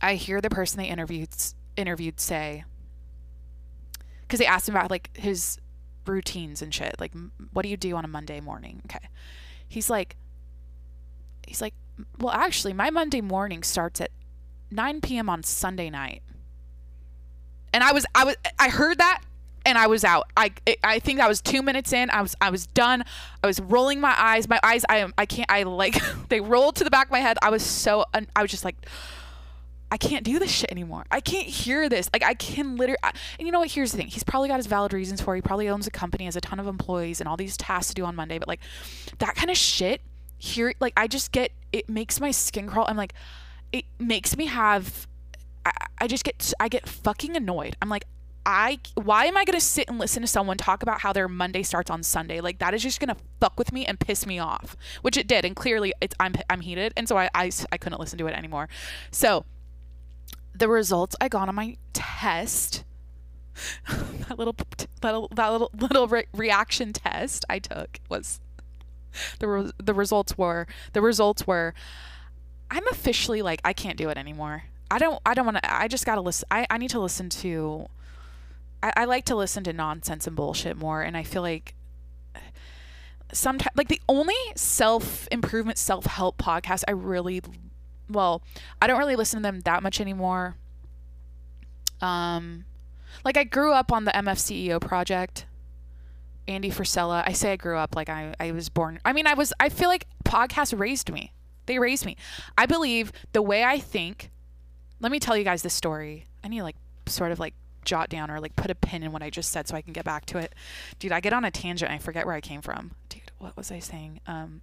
[0.00, 1.30] I hear the person they interviewed
[1.76, 2.64] interviewed say
[4.28, 5.58] cuz they asked him about like his
[6.06, 6.96] routines and shit.
[6.98, 7.12] Like
[7.52, 8.82] what do you do on a Monday morning?
[8.86, 9.08] Okay.
[9.68, 10.16] He's like
[11.46, 11.74] he's like,
[12.18, 14.10] "Well, actually, my Monday morning starts at
[14.70, 15.28] 9 p.m.
[15.28, 16.22] on Sunday night."
[17.72, 19.22] And I was I was I heard that
[19.66, 20.30] and I was out.
[20.36, 20.52] I
[20.82, 22.08] I think I was two minutes in.
[22.10, 23.04] I was I was done.
[23.42, 24.48] I was rolling my eyes.
[24.48, 25.98] My eyes I I can't I like
[26.28, 27.36] they rolled to the back of my head.
[27.42, 28.76] I was so I was just like
[29.90, 31.04] I can't do this shit anymore.
[31.10, 32.08] I can't hear this.
[32.12, 32.98] Like I can literally.
[33.02, 33.70] I, and you know what?
[33.70, 34.08] Here's the thing.
[34.08, 35.34] He's probably got his valid reasons for.
[35.34, 35.38] it.
[35.38, 37.94] He probably owns a company, has a ton of employees, and all these tasks to
[37.94, 38.38] do on Monday.
[38.38, 38.60] But like
[39.18, 40.00] that kind of shit.
[40.38, 41.52] Here, like I just get.
[41.72, 42.86] It makes my skin crawl.
[42.88, 43.14] I'm like,
[43.72, 45.06] it makes me have.
[45.98, 46.52] I just get.
[46.60, 47.76] I get fucking annoyed.
[47.80, 48.04] I'm like,
[48.46, 51.26] I why am I going to sit and listen to someone talk about how their
[51.26, 52.40] Monday starts on Sunday?
[52.40, 55.26] Like that is just going to fuck with me and piss me off, which it
[55.26, 55.44] did.
[55.44, 58.34] And clearly it's I'm I'm heated and so I I, I couldn't listen to it
[58.34, 58.68] anymore.
[59.10, 59.44] So
[60.54, 62.84] the results I got on my test
[64.28, 64.54] that little
[65.00, 68.40] that little that little, little re- reaction test I took was
[69.40, 71.74] the re- the results were the results were
[72.70, 74.64] I'm officially like I can't do it anymore.
[74.88, 77.00] I don't I don't want to I just got to listen I I need to
[77.00, 77.88] listen to
[78.82, 81.74] I, I like to listen to nonsense and bullshit more and I feel like
[83.32, 87.42] sometimes like the only self improvement self help podcast I really
[88.08, 88.42] well
[88.80, 90.56] I don't really listen to them that much anymore.
[92.00, 92.64] Um
[93.24, 95.46] like I grew up on the MFCEO project.
[96.48, 97.22] Andy Frisella.
[97.26, 99.00] I say I grew up like I, I was born.
[99.04, 101.32] I mean, I was, I feel like podcasts raised me.
[101.66, 102.16] They raised me.
[102.56, 104.30] I believe the way I think,
[105.00, 106.26] let me tell you guys this story.
[106.44, 107.54] I need like sort of like
[107.86, 109.94] jot down or like put a pin in what I just said so I can
[109.94, 110.54] get back to it.
[110.98, 112.90] Dude, I get on a tangent and I forget where I came from.
[113.08, 114.20] Dude, what was I saying?
[114.26, 114.60] Um,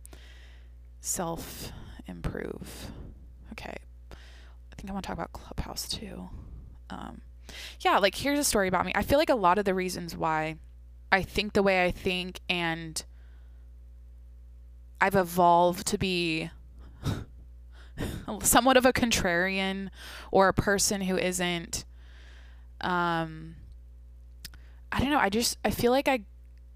[1.02, 1.72] self
[2.06, 2.92] improve.
[3.54, 3.78] Okay.
[4.12, 6.30] I think I want to talk about Clubhouse too.
[6.90, 7.22] Um,
[7.80, 8.92] yeah, like here's a story about me.
[8.96, 10.58] I feel like a lot of the reasons why
[11.12, 13.04] I think the way I think and
[15.00, 16.50] I've evolved to be
[18.42, 19.90] somewhat of a contrarian
[20.32, 21.86] or a person who isn't
[22.84, 23.56] um
[24.92, 26.22] I don't know, I just I feel like I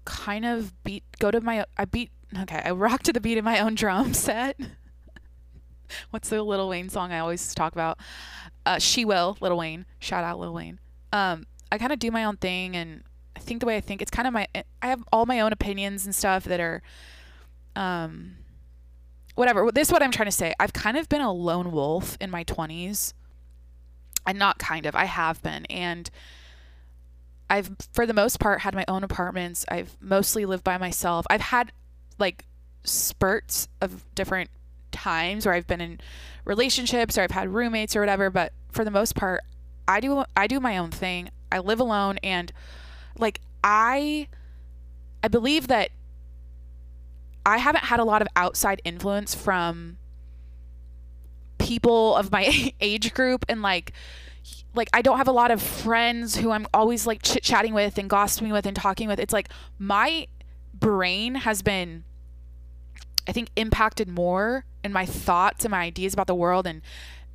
[0.04, 2.10] kind of beat go to my I beat
[2.42, 4.58] okay, I rock to the beat of my own drum set.
[6.10, 7.98] What's the Lil Wayne song I always talk about?
[8.66, 9.86] Uh, she will, Lil Wayne.
[9.98, 10.78] Shout out Lil Wayne.
[11.14, 13.02] Um, I kind of do my own thing and
[13.36, 15.52] I think the way I think it's kind of my I have all my own
[15.52, 16.82] opinions and stuff that are
[17.76, 18.36] um
[19.36, 19.70] whatever.
[19.70, 20.52] This is what I'm trying to say.
[20.58, 23.14] I've kind of been a lone wolf in my 20s.
[24.28, 25.64] And not kind of, I have been.
[25.66, 26.10] And
[27.48, 29.64] I've, for the most part, had my own apartments.
[29.68, 31.24] I've mostly lived by myself.
[31.30, 31.72] I've had
[32.18, 32.44] like
[32.84, 34.50] spurts of different
[34.92, 36.00] times where I've been in
[36.44, 38.28] relationships or I've had roommates or whatever.
[38.28, 39.40] But for the most part,
[39.86, 41.30] I do, I do my own thing.
[41.50, 42.52] I live alone and
[43.16, 44.28] like I,
[45.24, 45.90] I believe that
[47.46, 49.96] I haven't had a lot of outside influence from
[51.68, 53.92] people of my age group and like
[54.74, 57.98] like I don't have a lot of friends who I'm always like chit chatting with
[57.98, 59.18] and gossiping with and talking with.
[59.18, 60.26] It's like my
[60.72, 62.04] brain has been
[63.28, 66.80] I think impacted more and my thoughts and my ideas about the world and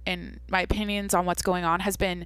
[0.06, 2.26] and my opinions on what's going on has been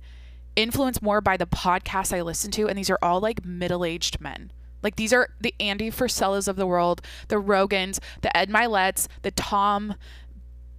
[0.55, 4.51] influenced more by the podcasts I listen to and these are all like middle-aged men.
[4.81, 9.31] Like these are the Andy Frisellas of the world, the Rogans, the Ed Myletts, the
[9.31, 9.95] Tom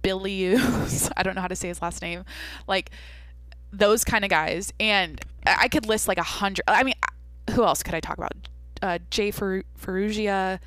[0.03, 1.11] Bilyeux.
[1.17, 2.23] I don't know how to say his last name.
[2.67, 2.91] Like
[3.71, 4.73] those kind of guys.
[4.79, 6.63] And I could list like a hundred.
[6.67, 6.95] I mean,
[7.51, 8.33] who else could I talk about?
[8.81, 10.59] Uh, Jay Fer- Ferruggia,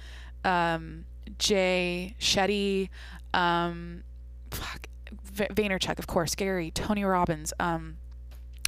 [0.44, 1.04] um,
[1.38, 2.90] Jay Shetty,
[3.32, 4.02] um,
[4.50, 4.86] fuck,
[5.24, 7.54] v- Vaynerchuk, of course, Gary, Tony Robbins.
[7.58, 7.96] Um,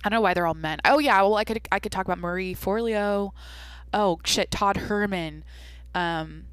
[0.03, 0.79] I don't know why they're all men.
[0.85, 3.33] Oh yeah, well I could I could talk about Marie Forleo
[3.95, 5.45] oh shit, Todd Herman.
[5.95, 6.45] Um,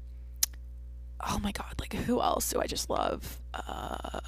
[1.22, 3.40] oh my god, like who else do I just love?
[3.54, 4.20] Uh,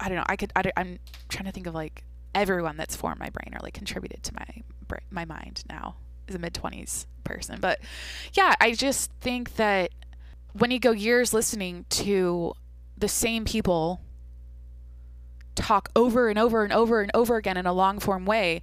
[0.00, 0.24] I don't know.
[0.26, 0.52] I could.
[0.56, 0.98] I, am
[1.28, 4.62] trying to think of like everyone that's formed my brain or like contributed to my
[5.10, 5.96] my mind now
[6.28, 7.58] as a mid twenties person.
[7.60, 7.80] But
[8.34, 9.90] yeah, I just think that
[10.52, 12.54] when you go years listening to
[12.96, 14.00] the same people
[15.54, 18.62] talk over and over and over and over again in a long form way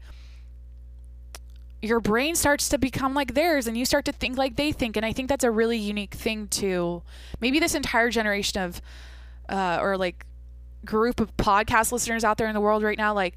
[1.81, 4.97] your brain starts to become like theirs and you start to think like they think.
[4.97, 7.03] And i think that's a really unique thing to
[7.39, 8.81] maybe this entire generation of
[9.47, 10.25] uh, or like
[10.85, 13.35] group of podcast listeners out there in the world right now like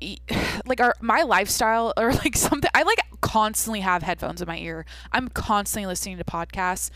[0.66, 4.84] like our my lifestyle or like something I like constantly have headphones in my ear.
[5.12, 6.90] I'm constantly listening to podcasts.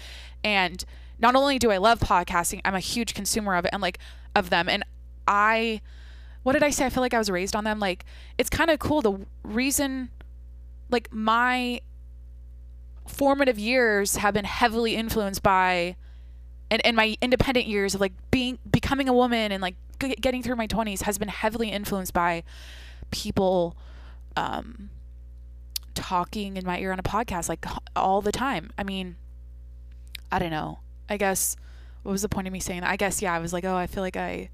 [0.45, 0.85] And
[1.19, 3.99] not only do I love podcasting, I'm a huge consumer of it and like
[4.35, 4.69] of them.
[4.69, 4.85] And
[5.27, 5.81] I
[6.47, 6.87] what did I say?
[6.87, 7.81] I feel like I was raised on them.
[7.81, 8.05] Like
[8.39, 9.03] it's kind of cool.
[9.03, 10.11] The reason,
[10.91, 11.81] like my
[13.05, 15.97] formative years have been heavily influenced by,
[16.71, 20.55] and, and my independent years of like being becoming a woman and like getting through
[20.55, 22.45] my twenties has been heavily influenced by
[23.11, 23.77] people,
[24.37, 24.91] um,
[25.95, 28.71] talking in my ear on a podcast like all the time.
[28.79, 29.17] I mean,
[30.31, 30.79] I don't know.
[31.09, 31.57] I guess
[32.05, 32.91] what was the point of me saying that?
[32.91, 34.51] I guess yeah, I was like, oh, I feel like I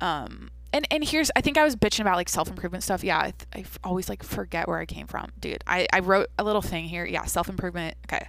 [0.00, 3.02] um and and here's I think I was bitching about like self improvement stuff.
[3.02, 5.64] Yeah, I, I always like forget where I came from, dude.
[5.66, 7.04] I I wrote a little thing here.
[7.04, 7.96] Yeah, self improvement.
[8.06, 8.24] Okay,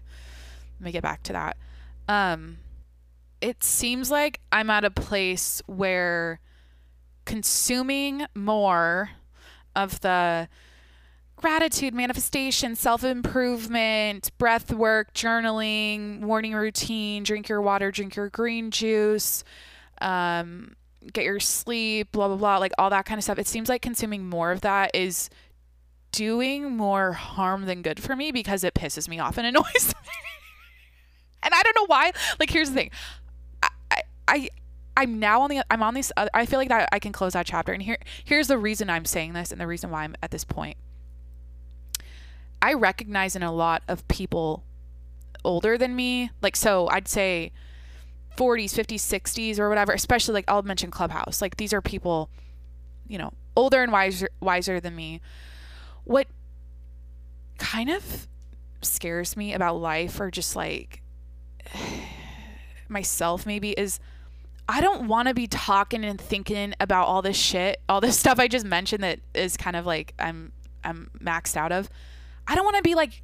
[0.79, 1.57] let me get back to that.
[2.07, 2.57] Um,
[3.41, 6.39] it seems like I'm at a place where
[7.25, 9.11] consuming more
[9.75, 10.47] of the
[11.35, 18.69] gratitude manifestation self improvement breath work journaling morning routine drink your water drink your green
[18.69, 19.43] juice
[20.01, 20.75] um
[21.13, 23.39] get your sleep, blah, blah, blah, like all that kind of stuff.
[23.39, 25.29] It seems like consuming more of that is
[26.11, 30.11] doing more harm than good for me because it pisses me off and annoys me.
[31.43, 32.11] and I don't know why.
[32.39, 32.91] Like, here's the thing.
[33.63, 34.49] I, I, I
[34.97, 36.11] I'm now on the I'm on this.
[36.17, 37.71] I feel like that I can close that chapter.
[37.71, 40.43] And here here's the reason I'm saying this, and the reason why I'm at this
[40.43, 40.77] point.
[42.61, 44.63] I recognize in a lot of people
[45.43, 47.51] older than me, like so I'd say
[48.37, 49.91] 40s, 50s, 60s, or whatever.
[49.93, 51.41] Especially like I'll mention Clubhouse.
[51.41, 52.29] Like these are people,
[53.07, 55.21] you know, older and wiser wiser than me.
[56.03, 56.27] What
[57.57, 58.27] kind of
[58.81, 61.01] scares me about life, or just like
[62.89, 63.99] myself, maybe is
[64.67, 68.39] I don't want to be talking and thinking about all this shit, all this stuff
[68.39, 70.51] I just mentioned that is kind of like I'm
[70.83, 71.89] I'm maxed out of.
[72.47, 73.21] I don't want to be like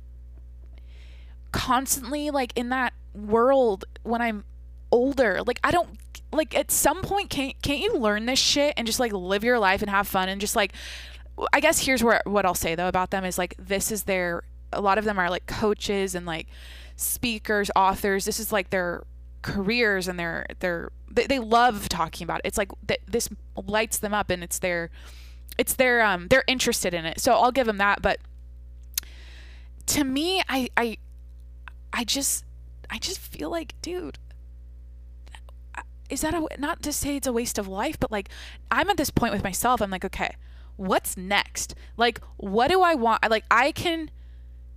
[1.51, 4.43] constantly like in that world when I'm
[4.91, 5.41] older.
[5.45, 5.97] Like I don't
[6.31, 9.59] like at some point can't can't you learn this shit and just like live your
[9.59, 10.73] life and have fun and just like
[11.53, 14.43] I guess here's where what I'll say though about them is like this is their
[14.73, 16.47] a lot of them are like coaches and like
[16.95, 18.25] speakers, authors.
[18.25, 19.03] This is like their
[19.41, 22.47] careers and their their they, they love talking about it.
[22.47, 24.89] It's like th- this lights them up and it's their
[25.57, 27.19] it's their um they're interested in it.
[27.19, 28.19] So I'll give them that, but
[29.87, 30.97] to me I I
[31.93, 32.43] I just
[32.89, 34.17] I just feel like dude
[36.09, 38.29] is that a not to say it's a waste of life, but like
[38.71, 39.81] I'm at this point with myself.
[39.81, 40.35] I'm like, okay,
[40.77, 41.75] what's next?
[41.97, 43.29] Like, what do I want?
[43.29, 44.11] Like, I can.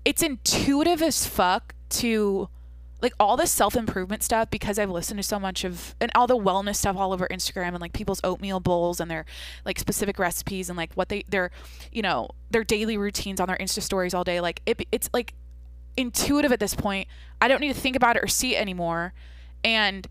[0.05, 2.49] It's intuitive as fuck to
[3.03, 6.27] like all the self improvement stuff because I've listened to so much of and all
[6.27, 9.25] the wellness stuff all over Instagram and like people's oatmeal bowls and their
[9.65, 11.51] like specific recipes and like what they their
[11.93, 14.41] you know their daily routines on their Insta stories all day.
[14.41, 15.35] Like it, it's like
[15.97, 17.09] intuitive at this point.
[17.41, 19.13] I don't need to think about it or see it anymore.
[19.63, 20.07] And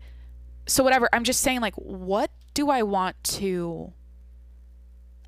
[0.66, 3.92] so whatever, I'm just saying like what do I want to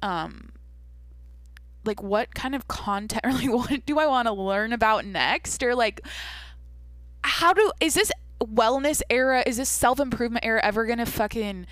[0.03, 0.53] um
[1.85, 5.62] like what kind of content or like what do I want to learn about next?
[5.62, 6.01] Or like
[7.25, 11.66] how do is this wellness era is this self-improvement era ever gonna fucking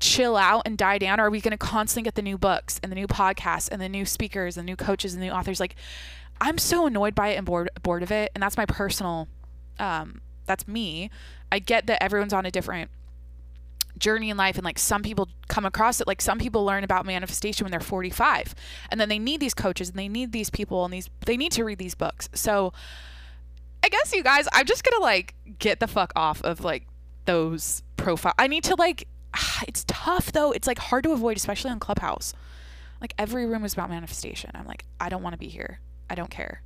[0.00, 1.20] chill out and die down?
[1.20, 3.88] Or are we gonna constantly get the new books and the new podcasts and the
[3.88, 5.60] new speakers and new coaches and new authors?
[5.60, 5.76] Like
[6.38, 8.30] i'm so annoyed by it and bored bored of it.
[8.34, 9.28] And that's my personal
[9.78, 11.10] um that's me
[11.52, 12.90] i get that everyone's on a different
[13.98, 17.06] journey in life and like some people come across it like some people learn about
[17.06, 18.54] manifestation when they're 45
[18.90, 21.52] and then they need these coaches and they need these people and these they need
[21.52, 22.74] to read these books so
[23.86, 26.88] I guess you guys, I'm just gonna like get the fuck off of like
[27.24, 28.34] those profile.
[28.36, 29.06] I need to like.
[29.68, 30.50] It's tough though.
[30.50, 32.34] It's like hard to avoid, especially on Clubhouse.
[33.00, 34.50] Like every room is about manifestation.
[34.54, 35.78] I'm like, I don't want to be here.
[36.10, 36.62] I don't care.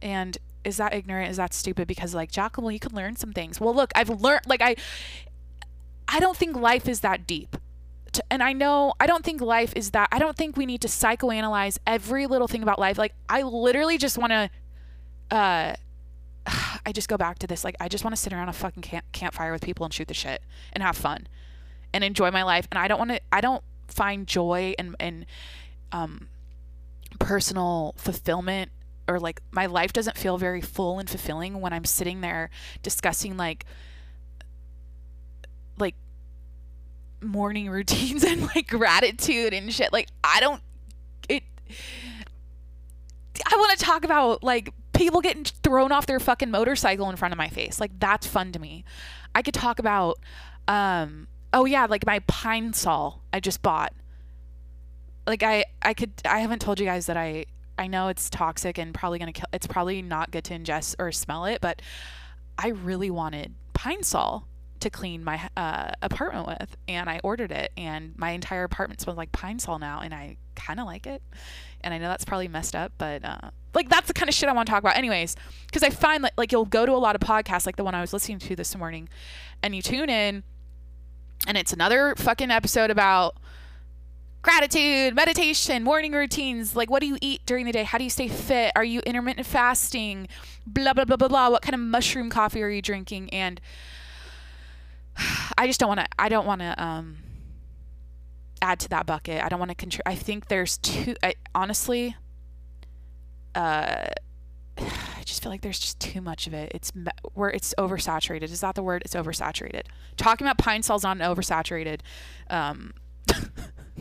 [0.00, 1.30] And is that ignorant?
[1.30, 1.88] Is that stupid?
[1.88, 3.60] Because like Jacqueline, you could learn some things.
[3.60, 4.42] Well, look, I've learned.
[4.46, 4.76] Like I,
[6.08, 7.56] I don't think life is that deep.
[8.12, 10.08] To, and I know I don't think life is that.
[10.12, 12.98] I don't think we need to psychoanalyze every little thing about life.
[12.98, 14.50] Like I literally just want to.
[15.30, 15.74] Uh,
[16.86, 17.64] I just go back to this.
[17.64, 20.08] Like, I just want to sit around a fucking camp- campfire with people and shoot
[20.08, 20.42] the shit
[20.72, 21.26] and have fun
[21.92, 22.66] and enjoy my life.
[22.70, 25.26] And I don't want to, I don't find joy and, and,
[25.92, 26.28] um,
[27.18, 28.70] personal fulfillment
[29.10, 32.50] or like my life doesn't feel very full and fulfilling when I'm sitting there
[32.82, 33.66] discussing like,
[35.78, 35.96] like
[37.20, 39.92] morning routines and like gratitude and shit.
[39.92, 40.62] Like, I don't,
[41.28, 41.42] it,
[43.50, 47.32] I want to talk about like people getting thrown off their fucking motorcycle in front
[47.32, 47.80] of my face.
[47.80, 48.84] Like that's fun to me.
[49.34, 50.18] I could talk about
[50.68, 53.94] um oh yeah, like my pine sol I just bought.
[55.26, 57.46] Like I I could I haven't told you guys that I
[57.80, 60.96] I know it's toxic and probably going to kill it's probably not good to ingest
[60.98, 61.82] or smell it, but
[62.58, 64.46] I really wanted pine sol
[64.80, 69.18] to clean my uh, apartment with and I ordered it and my entire apartment smells
[69.18, 71.22] like pine sol now and I kind of like it
[71.82, 74.48] and I know that's probably messed up, but uh, like that's the kind of shit
[74.48, 75.36] I want to talk about, anyways.
[75.66, 77.94] Because I find that like you'll go to a lot of podcasts, like the one
[77.94, 79.08] I was listening to this morning,
[79.62, 80.42] and you tune in,
[81.46, 83.36] and it's another fucking episode about
[84.42, 86.74] gratitude, meditation, morning routines.
[86.74, 87.84] Like, what do you eat during the day?
[87.84, 88.72] How do you stay fit?
[88.76, 90.28] Are you intermittent fasting?
[90.66, 91.50] Blah blah blah blah blah.
[91.50, 93.30] What kind of mushroom coffee are you drinking?
[93.30, 93.60] And
[95.58, 96.06] I just don't want to.
[96.18, 96.82] I don't want to.
[96.82, 97.16] Um,
[98.62, 99.42] add to that bucket.
[99.42, 100.10] I don't want to contribute.
[100.10, 101.14] I think there's too.
[101.22, 102.16] I, honestly,
[103.54, 104.06] uh,
[104.78, 106.72] I just feel like there's just too much of it.
[106.74, 106.92] It's
[107.34, 108.44] where it's oversaturated.
[108.44, 109.02] Is that the word?
[109.04, 109.82] It's oversaturated.
[110.16, 112.00] Talking about pine sol's not oversaturated.
[112.48, 112.94] Um,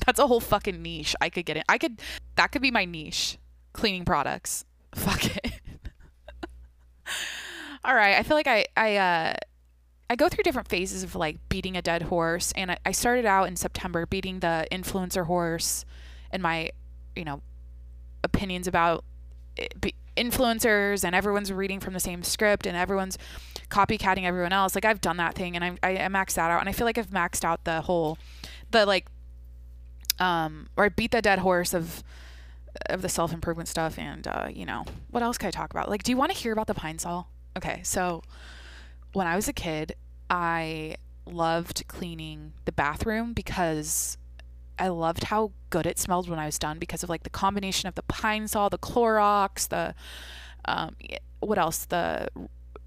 [0.06, 1.16] that's a whole fucking niche.
[1.22, 1.64] I could get it.
[1.70, 2.02] I could.
[2.36, 3.38] That could be my niche.
[3.74, 4.66] Cleaning products.
[4.96, 5.54] Fuck it.
[7.84, 8.18] All right.
[8.18, 9.34] I feel like I I uh
[10.10, 13.26] I go through different phases of like beating a dead horse, and I, I started
[13.26, 15.86] out in September beating the influencer horse,
[16.32, 16.72] and my,
[17.16, 17.42] you know,
[18.24, 19.04] opinions about
[19.56, 23.18] it, influencers and everyone's reading from the same script and everyone's
[23.70, 24.76] copycatting everyone else.
[24.76, 26.86] Like I've done that thing and I I, I maxed that out and I feel
[26.86, 28.18] like I've maxed out the whole
[28.72, 29.08] the like
[30.20, 32.04] um or I beat the dead horse of
[32.88, 35.90] of the self improvement stuff and uh, you know what else can I talk about?
[35.90, 37.28] Like, do you want to hear about the pine sol?
[37.58, 38.22] Okay, so
[39.14, 39.96] when I was a kid,
[40.30, 40.96] I
[41.26, 44.18] loved cleaning the bathroom because
[44.78, 47.88] I loved how good it smelled when I was done because of like the combination
[47.88, 49.94] of the pine sol, the Clorox, the
[50.66, 50.96] um,
[51.40, 51.86] what else?
[51.86, 52.30] The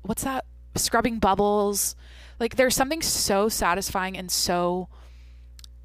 [0.02, 0.44] what's that?
[0.74, 1.96] Scrubbing bubbles.
[2.40, 4.88] Like there's something so satisfying and so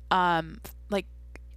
[0.10, 1.06] um like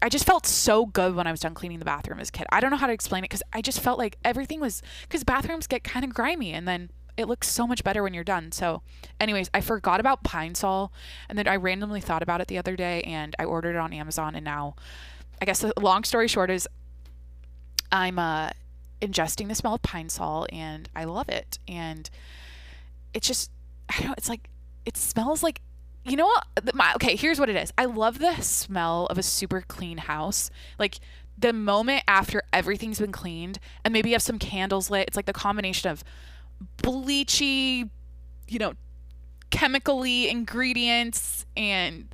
[0.03, 2.46] I just felt so good when I was done cleaning the bathroom as a kid.
[2.51, 5.24] I don't know how to explain it because I just felt like everything was because
[5.24, 8.51] bathrooms get kind of grimy and then it looks so much better when you're done.
[8.51, 8.82] So,
[9.20, 10.90] anyways, I forgot about Pine Sol
[11.28, 13.92] and then I randomly thought about it the other day and I ordered it on
[13.92, 14.74] Amazon and now
[15.40, 16.66] I guess the long story short is
[17.92, 18.51] I'm uh
[19.03, 22.09] ingesting the smell of Pine Sol and I love it and
[23.12, 23.51] it's just
[23.88, 24.48] I don't know, it's like
[24.86, 25.61] it smells like
[26.05, 26.74] you know what?
[26.74, 27.72] My, okay, here's what it is.
[27.76, 30.51] I love the smell of a super clean house.
[30.78, 30.98] Like
[31.36, 35.26] the moment after everything's been cleaned and maybe you have some candles lit, it's like
[35.26, 36.05] the combination of
[36.78, 37.88] bleachy,
[38.48, 38.74] you know,
[39.51, 42.09] chemically ingredients and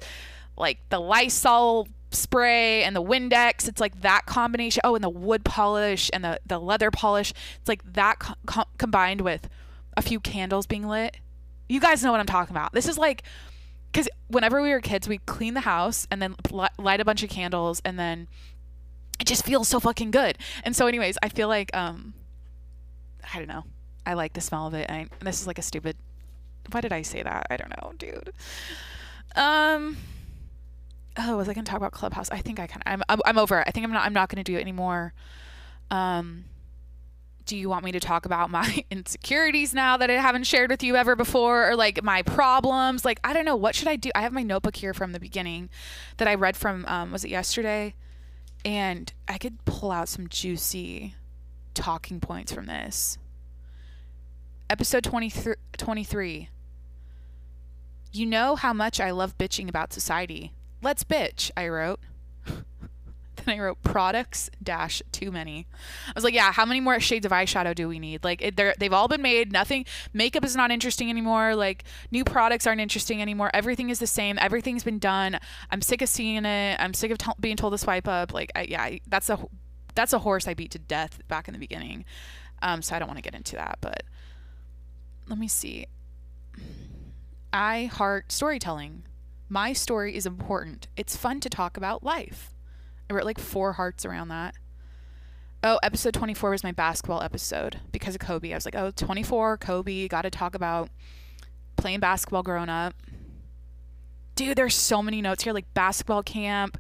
[0.56, 3.68] like the Lysol spray and the Windex.
[3.68, 4.80] It's like that combination.
[4.84, 7.32] Oh, and the wood polish and the, the leather polish.
[7.60, 9.48] It's like that co- co- combined with
[9.96, 11.18] a few candles being lit.
[11.68, 12.72] You guys know what I'm talking about.
[12.72, 13.22] This is like
[13.92, 17.30] because whenever we were kids, we'd clean the house and then light a bunch of
[17.30, 18.28] candles, and then
[19.18, 20.38] it just feels so fucking good.
[20.64, 22.14] And so, anyways, I feel like um,
[23.32, 23.64] I don't know.
[24.04, 24.88] I like the smell of it.
[24.90, 25.96] I, this is like a stupid.
[26.70, 27.46] Why did I say that?
[27.50, 28.32] I don't know, dude.
[29.34, 29.96] Um.
[31.18, 32.30] Oh, was I gonna talk about Clubhouse?
[32.30, 32.82] I think I can.
[32.84, 33.64] I'm I'm, I'm over it.
[33.66, 34.04] I think I'm not.
[34.04, 35.14] I'm not gonna do it anymore.
[35.90, 36.44] Um
[37.46, 40.82] do you want me to talk about my insecurities now that I haven't shared with
[40.82, 43.04] you ever before or like my problems?
[43.04, 43.56] Like, I don't know.
[43.56, 44.10] What should I do?
[44.14, 45.70] I have my notebook here from the beginning
[46.18, 47.94] that I read from, um, was it yesterday?
[48.64, 51.14] And I could pull out some juicy
[51.72, 53.16] talking points from this.
[54.68, 56.48] Episode 23.
[58.12, 60.52] You know how much I love bitching about society.
[60.82, 62.00] Let's bitch, I wrote.
[63.46, 65.66] And I wrote products dash too many.
[66.08, 68.24] I was like, yeah, how many more shades of eyeshadow do we need?
[68.24, 69.52] Like, they've all been made.
[69.52, 71.54] Nothing, makeup is not interesting anymore.
[71.54, 73.50] Like, new products aren't interesting anymore.
[73.54, 74.38] Everything is the same.
[74.40, 75.38] Everything's been done.
[75.70, 76.76] I'm sick of seeing it.
[76.80, 78.32] I'm sick of t- being told to swipe up.
[78.32, 79.38] Like, I, yeah, that's a
[79.94, 82.04] that's a horse I beat to death back in the beginning.
[82.62, 84.02] Um, so I don't want to get into that, but
[85.28, 85.86] let me see.
[87.52, 89.04] I heart storytelling.
[89.48, 90.88] My story is important.
[90.96, 92.55] It's fun to talk about life.
[93.08, 94.54] I wrote like four hearts around that.
[95.62, 98.52] Oh, episode 24 was my basketball episode because of Kobe.
[98.52, 100.90] I was like, oh, 24, Kobe, got to talk about
[101.76, 102.94] playing basketball growing up.
[104.34, 106.78] Dude, there's so many notes here like basketball camp,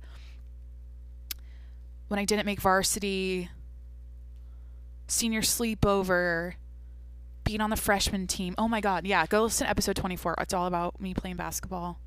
[2.08, 3.50] when I didn't make varsity,
[5.08, 6.54] senior sleepover,
[7.44, 8.54] being on the freshman team.
[8.58, 9.06] Oh my God.
[9.06, 10.36] Yeah, go listen to episode 24.
[10.38, 11.98] It's all about me playing basketball.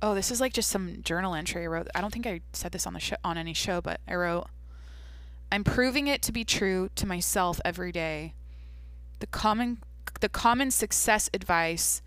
[0.00, 1.88] Oh, this is like just some journal entry I wrote.
[1.94, 4.46] I don't think I said this on the show on any show, but I wrote
[5.50, 8.34] I'm proving it to be true to myself every day.
[9.18, 9.78] The common
[10.20, 12.02] the common success advice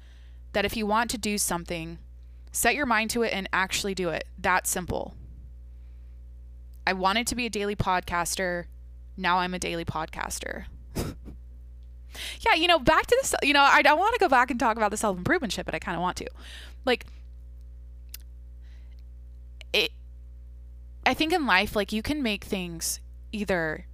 [0.53, 1.97] that if you want to do something,
[2.51, 4.25] set your mind to it and actually do it.
[4.37, 5.15] That simple.
[6.85, 8.65] I wanted to be a daily podcaster.
[9.15, 10.65] Now I'm a daily podcaster.
[10.95, 14.59] yeah, you know, back to this, you know, I don't want to go back and
[14.59, 16.27] talk about the self improvement shit, but I kind of want to.
[16.85, 17.05] Like,
[19.73, 19.91] it
[21.05, 22.99] I think in life like you can make things
[23.31, 23.85] either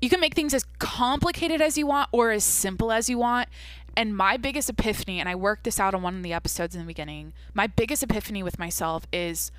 [0.00, 3.48] you can make things as complicated as you want or as simple as you want.
[3.96, 6.82] And my biggest epiphany, and I worked this out on one of the episodes in
[6.82, 9.50] the beginning, my biggest epiphany with myself is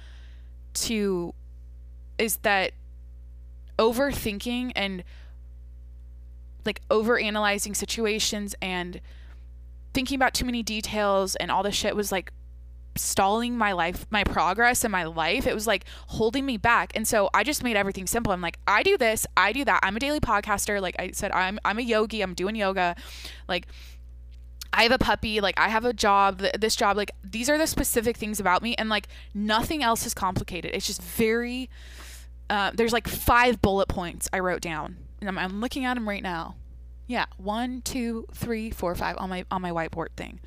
[0.76, 1.34] to
[2.20, 2.72] is that
[3.80, 5.04] overthinking and
[6.66, 9.02] like over analyzing situations and
[9.94, 12.32] thinking about too many details and all this shit was like
[12.98, 15.48] stalling my life, my progress in my life.
[15.48, 16.92] It was like holding me back.
[16.96, 18.34] And so I just made everything simple.
[18.34, 19.80] I'm like, I do this, I do that.
[19.84, 20.82] I'm a daily podcaster.
[20.82, 22.22] Like I said, I'm I'm a yogi.
[22.22, 22.96] I'm doing yoga.
[23.48, 23.68] Like
[24.74, 27.68] I have a puppy, like I have a job, this job, like these are the
[27.68, 30.72] specific things about me and like nothing else is complicated.
[30.74, 31.70] It's just very
[32.50, 34.98] uh, there's like five bullet points I wrote down.
[35.20, 36.56] And I'm, I'm looking at them right now.
[37.08, 40.40] Yeah, one, two, three, four, five on my on my whiteboard thing.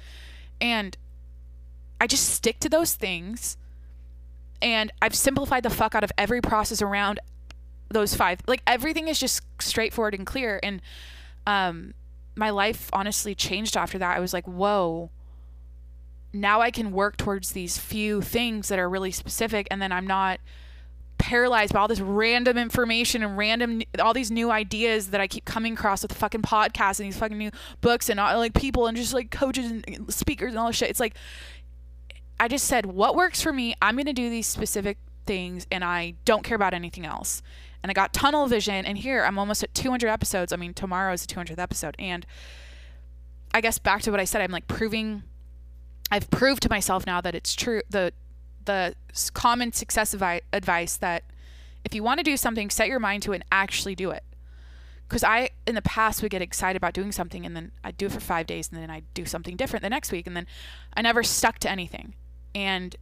[0.60, 0.96] And
[2.00, 3.56] I just stick to those things
[4.62, 7.20] and I've simplified the fuck out of every process around
[7.88, 8.40] those five.
[8.46, 10.60] Like everything is just straightforward and clear.
[10.62, 10.82] And
[11.46, 11.94] um,
[12.36, 14.16] my life honestly changed after that.
[14.16, 15.10] I was like, whoa.
[16.32, 20.06] Now I can work towards these few things that are really specific, and then I'm
[20.06, 20.38] not
[21.18, 25.44] paralyzed by all this random information and random all these new ideas that I keep
[25.44, 28.96] coming across with fucking podcasts and these fucking new books and all, like people and
[28.96, 30.88] just like coaches and speakers and all this shit.
[30.88, 31.16] It's like
[32.40, 33.76] I just said what works for me.
[33.80, 37.42] I'm gonna do these specific things, and I don't care about anything else
[37.82, 38.84] and I got tunnel vision.
[38.84, 40.52] And here I'm almost at 200 episodes.
[40.52, 41.96] I mean, tomorrow is the 200th episode.
[41.98, 42.26] And
[43.54, 45.22] I guess back to what I said, I'm like proving,
[46.10, 47.82] I've proved to myself now that it's true.
[47.88, 48.12] The,
[48.64, 48.94] the
[49.32, 51.24] common success advice that
[51.84, 54.22] if you want to do something, set your mind to it and actually do it.
[55.08, 58.06] Because I, in the past, would get excited about doing something and then I'd do
[58.06, 60.26] it for five days and then I'd do something different the next week.
[60.26, 60.46] And then
[60.94, 62.14] I never stuck to anything.
[62.54, 62.96] And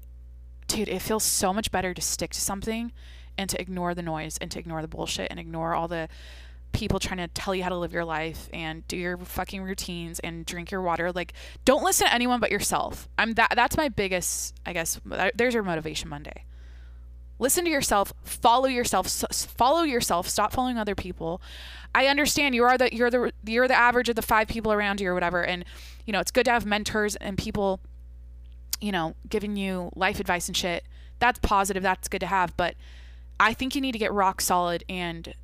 [0.67, 2.93] dude, it feels so much better to stick to something
[3.37, 6.09] and to ignore the noise and to ignore the bullshit and ignore all the
[6.73, 10.19] people trying to tell you how to live your life and do your fucking routines
[10.21, 11.13] and drink your water.
[11.13, 11.33] Like
[11.65, 13.09] don't listen to anyone but yourself.
[13.17, 15.01] I'm that that's my biggest i guess
[15.35, 16.45] there's your motivation monday.
[17.39, 21.41] Listen to yourself follow yourself follow yourself stop following other people.
[21.95, 25.01] I understand you are the you're the you're the average of the five people around
[25.01, 25.65] you or whatever and
[26.05, 27.81] you know it's good to have mentors and people
[28.81, 30.85] you know giving you life advice and shit
[31.19, 32.75] that's positive that's good to have but
[33.41, 35.35] I think you need to get rock solid and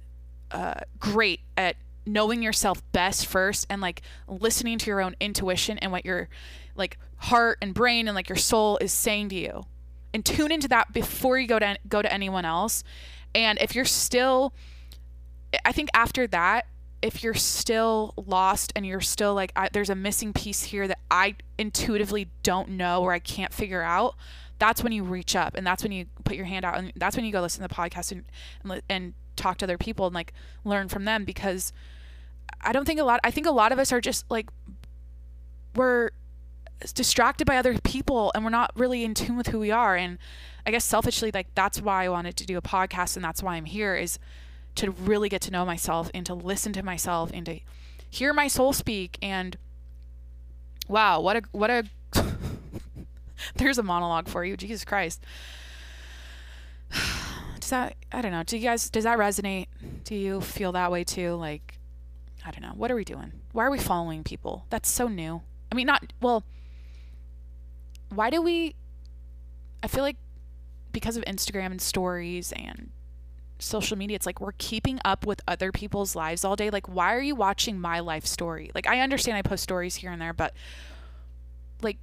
[0.51, 1.76] uh, great at
[2.07, 6.28] knowing yourself best first and like listening to your own intuition and what your
[6.74, 9.64] like heart and brain and like your soul is saying to you.
[10.12, 12.85] And tune into that before you go to go to anyone else.
[13.35, 14.55] And if you're still
[15.64, 16.66] i think after that
[17.05, 21.34] if you're still lost and you're still like there's a missing piece here that i
[21.59, 24.14] intuitively don't know or i can't figure out
[24.59, 27.14] that's when you reach up and that's when you put your hand out and that's
[27.14, 28.24] when you go listen to the podcast and
[28.62, 30.32] and, and talk to other people and like
[30.64, 31.72] learn from them because
[32.62, 34.48] I don't think a lot I think a lot of us are just like
[35.74, 36.11] we're
[36.94, 39.96] distracted by other people and we're not really in tune with who we are.
[39.96, 40.18] And
[40.66, 43.57] I guess selfishly like that's why I wanted to do a podcast and that's why
[43.57, 44.18] I'm here is
[44.77, 47.61] to really get to know myself and to listen to myself and to
[48.09, 49.57] hear my soul speak and
[50.89, 51.85] wow what a what a
[53.57, 54.57] There's a monologue for you.
[54.57, 55.25] Jesus Christ.
[57.61, 58.43] Does that I don't know.
[58.43, 59.68] Do you guys does that resonate?
[60.05, 61.35] Do you feel that way too?
[61.35, 61.79] Like
[62.45, 62.75] I don't know.
[62.75, 63.33] What are we doing?
[63.53, 64.66] Why are we following people?
[64.68, 65.41] That's so new.
[65.72, 66.45] I mean not well
[68.11, 68.75] why do we
[69.83, 70.18] I feel like
[70.93, 72.91] because of Instagram and stories and
[73.65, 77.15] social media it's like we're keeping up with other people's lives all day like why
[77.15, 80.33] are you watching my life story like i understand i post stories here and there
[80.33, 80.55] but
[81.83, 81.99] like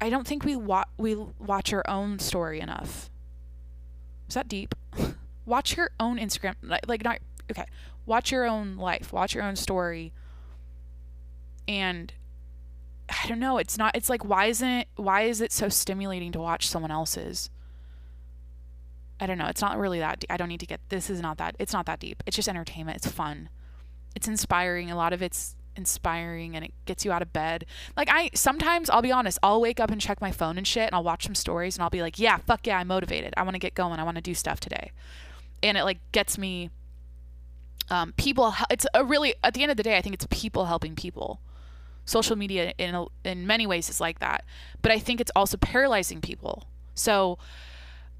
[0.00, 3.10] I don't think we wa- we watch our own story enough.
[4.28, 4.74] Is that deep?
[5.46, 6.56] watch your own Instagram,
[6.86, 7.20] like not
[7.50, 7.64] okay.
[8.04, 9.14] Watch your own life.
[9.14, 10.12] Watch your own story.
[11.66, 12.12] And
[13.08, 13.56] I don't know.
[13.56, 13.96] It's not.
[13.96, 14.88] It's like why isn't?
[14.96, 17.48] Why is it so stimulating to watch someone else's?
[19.20, 19.46] I don't know.
[19.46, 20.20] It's not really that.
[20.20, 20.32] Deep.
[20.32, 20.80] I don't need to get.
[20.88, 21.56] This is not that.
[21.58, 22.22] It's not that deep.
[22.26, 22.96] It's just entertainment.
[22.96, 23.48] It's fun.
[24.14, 24.90] It's inspiring.
[24.90, 27.66] A lot of it's inspiring and it gets you out of bed.
[27.96, 30.86] Like I sometimes I'll be honest, I'll wake up and check my phone and shit
[30.86, 33.34] and I'll watch some stories and I'll be like, "Yeah, fuck yeah, I'm motivated.
[33.36, 33.98] I want to get going.
[33.98, 34.92] I want to do stuff today."
[35.62, 36.70] And it like gets me
[37.90, 40.66] um people it's a really at the end of the day, I think it's people
[40.66, 41.40] helping people.
[42.04, 44.44] Social media in in many ways is like that.
[44.82, 46.68] But I think it's also paralyzing people.
[46.94, 47.38] So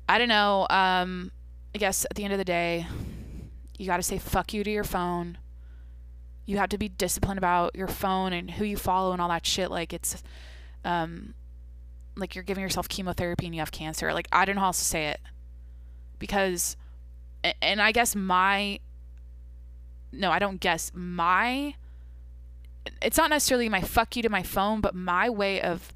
[0.09, 1.31] I don't know, um
[1.75, 2.87] I guess at the end of the day,
[3.79, 5.39] you got to say fuck you to your phone.
[6.47, 9.47] You have to be disciplined about your phone and who you follow and all that
[9.47, 9.71] shit.
[9.71, 10.23] Like it's
[10.85, 11.35] um
[12.17, 14.13] like you're giving yourself chemotherapy and you have cancer.
[14.13, 15.21] Like i don't know how else to say it.
[16.19, 16.77] Because
[17.61, 18.79] and i guess my
[20.13, 20.93] no i don't guess.
[20.95, 21.75] My
[23.03, 25.95] it's not necessarily my fuck you to my phone but my way of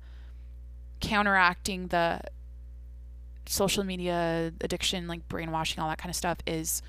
[1.01, 2.21] counteracting the
[3.51, 6.82] social media addiction like brainwashing all that kind of stuff is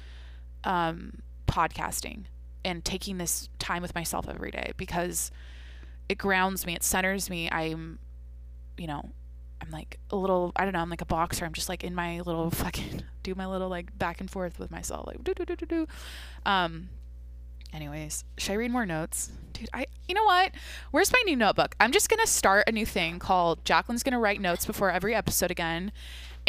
[0.64, 2.26] um podcasting
[2.64, 5.32] and taking this time with myself every day because
[6.08, 7.50] it grounds me, it centers me.
[7.52, 8.00] I'm,
[8.78, 9.10] you know,
[9.62, 11.46] I'm like a little, I don't know, I'm like a boxer.
[11.46, 14.72] I'm just like in my little fucking, do my little like back and forth with
[14.72, 15.88] myself, like do, do, do, do, do.
[16.46, 16.90] Um,
[17.74, 19.32] anyways, should I read more notes?
[19.54, 20.52] Dude, I, you know what?
[20.92, 21.76] Where's my new notebook?
[21.80, 24.92] I'm just going to start a new thing called Jacqueline's going to write notes before
[24.92, 25.92] every episode again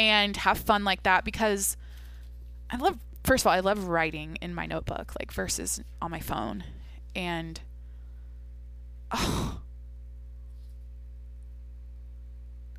[0.00, 1.76] and have fun like that because
[2.70, 6.20] I love first of all, I love writing in my notebook, like versus on my
[6.20, 6.64] phone.
[7.14, 7.60] And
[9.12, 9.60] oh,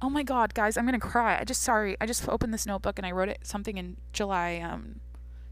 [0.01, 1.37] oh my god, guys, I'm gonna cry.
[1.39, 4.59] I just sorry, I just opened this notebook and I wrote it something in July
[4.59, 4.99] um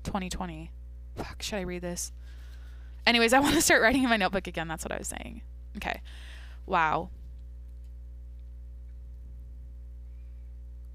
[0.05, 0.71] 2020.
[1.15, 2.11] Fuck, should I read this?
[3.05, 4.67] Anyways, I want to start writing in my notebook again.
[4.67, 5.43] That's what I was saying.
[5.77, 6.01] Okay.
[6.65, 7.11] Wow.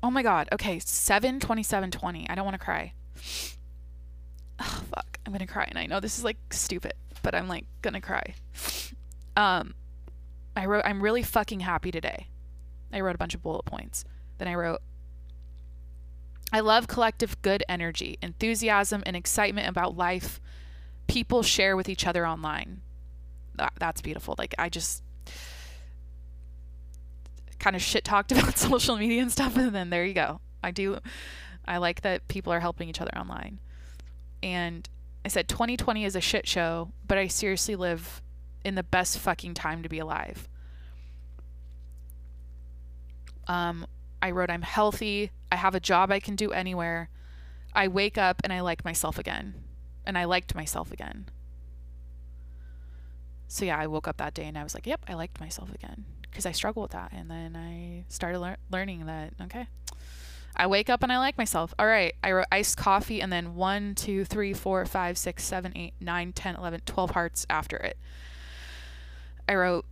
[0.05, 0.51] Oh my god.
[0.53, 2.29] Okay, 7 27 20.
[2.29, 2.93] I don't want to cry.
[4.61, 5.19] Oh fuck.
[5.25, 6.93] I'm going to cry and I know this is like stupid,
[7.23, 8.35] but I'm like going to cry.
[9.35, 9.75] Um
[10.55, 12.29] I wrote I'm really fucking happy today.
[12.93, 14.05] I wrote a bunch of bullet points.
[14.37, 14.83] Then I wrote
[16.53, 20.39] I love collective good energy, enthusiasm, and excitement about life
[21.07, 22.83] people share with each other online.
[23.57, 24.35] That, that's beautiful.
[24.37, 25.03] Like, I just
[27.65, 30.41] kind of shit talked about social media and stuff, and then there you go.
[30.62, 30.99] I do,
[31.65, 33.59] I like that people are helping each other online.
[34.43, 34.87] And
[35.25, 38.21] I said 2020 is a shit show, but I seriously live
[38.67, 40.47] in the best fucking time to be alive.
[43.49, 43.87] Um,
[44.21, 45.31] I wrote, I'm healthy.
[45.51, 47.09] I have a job I can do anywhere.
[47.75, 49.55] I wake up and I like myself again.
[50.05, 51.27] And I liked myself again.
[53.49, 55.73] So yeah, I woke up that day and I was like, yep, I liked myself
[55.75, 56.05] again.
[56.35, 57.12] Because I struggle with that.
[57.12, 59.68] And then I started lear- learning that, okay,
[60.57, 61.72] I wake up and I like myself.
[61.78, 65.72] All right, I wrote iced coffee and then 1, 2, 3, 4, 5, 6, 7,
[65.76, 67.97] 8, 9, 10, 11, 12 hearts after it.
[69.49, 69.85] I wrote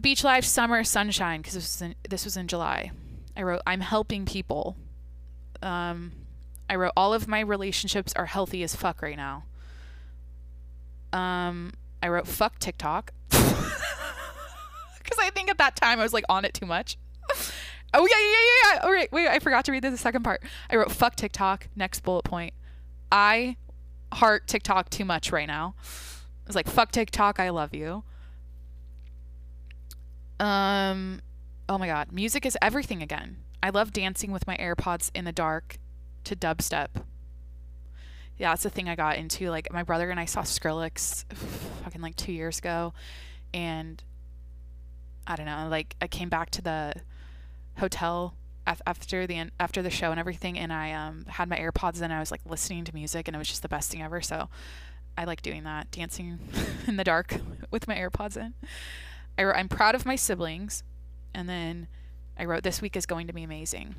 [0.00, 2.90] beach life, summer, sunshine because this was in, this was in July.
[3.36, 4.76] I wrote, I'm helping people.
[5.62, 6.12] Um,
[6.68, 9.44] I wrote, all of my relationships are healthy as fuck right now.
[11.12, 11.72] Um,
[12.02, 13.12] I wrote, fuck TikTok.
[15.04, 16.96] Because I think at that time I was like on it too much.
[17.30, 17.36] oh,
[17.94, 18.86] yeah, yeah, yeah, yeah.
[18.86, 20.42] All right, wait, I forgot to read the second part.
[20.68, 21.68] I wrote, fuck TikTok.
[21.76, 22.54] Next bullet point.
[23.12, 23.56] I
[24.12, 25.74] heart TikTok too much right now.
[25.78, 27.38] I was like, fuck TikTok.
[27.38, 28.02] I love you.
[30.40, 31.20] Um,
[31.68, 33.36] oh my god, music is everything again.
[33.62, 35.78] I love dancing with my AirPods in the dark
[36.24, 36.88] to dubstep.
[38.36, 39.48] Yeah, that's the thing I got into.
[39.48, 41.24] Like my brother and I saw Skrillex
[41.84, 42.92] fucking like 2 years ago
[43.52, 44.02] and
[45.26, 46.94] I don't know, like I came back to the
[47.78, 48.34] hotel
[48.66, 52.20] after the after the show and everything and I um had my AirPods in I
[52.20, 54.20] was like listening to music and it was just the best thing ever.
[54.20, 54.48] So
[55.16, 56.38] I like doing that, dancing
[56.86, 57.36] in the dark
[57.70, 58.54] with my AirPods in.
[59.38, 60.82] I, I'm proud of my siblings
[61.34, 61.88] and then
[62.38, 63.94] I wrote this week is going to be amazing.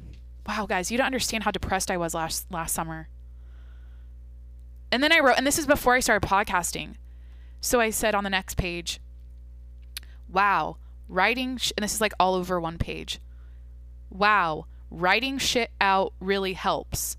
[0.48, 3.10] Wow, guys, you don't understand how depressed I was last last summer.
[4.92, 6.96] And then I wrote and this is before I started podcasting.
[7.62, 9.00] So I said on the next page,
[10.30, 10.78] "Wow,
[11.08, 13.20] writing sh-, and this is like all over one page.
[14.10, 17.18] Wow, writing shit out really helps."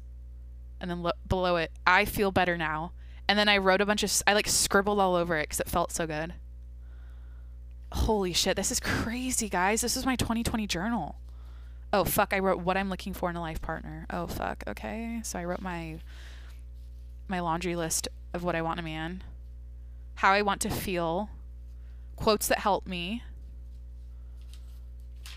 [0.81, 2.93] And then lo- below it, "I feel better now."
[3.29, 5.69] And then I wrote a bunch of I like scribbled all over it cuz it
[5.69, 6.35] felt so good
[7.93, 9.81] holy shit, this is crazy, guys.
[9.81, 11.17] This is my 2020 journal.
[11.93, 14.07] Oh, fuck, I wrote what I'm looking for in a life partner.
[14.11, 15.21] Oh, fuck, okay.
[15.23, 15.99] So I wrote my
[17.29, 19.25] my laundry list of what I want in a man,
[20.17, 21.29] how I want to feel,
[22.15, 23.23] quotes that help me.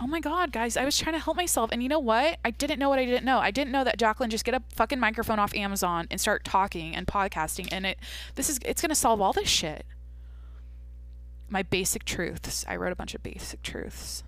[0.02, 2.39] Oh my god, guys, I was trying to help myself and you know what?
[2.45, 3.39] I didn't know what I didn't know.
[3.39, 6.95] I didn't know that Jacqueline just get a fucking microphone off Amazon and start talking
[6.95, 8.00] and podcasting and it
[8.36, 9.86] this is it's to solve all this shit
[11.50, 12.64] my basic truths.
[12.68, 14.24] I wrote a bunch of basic truths.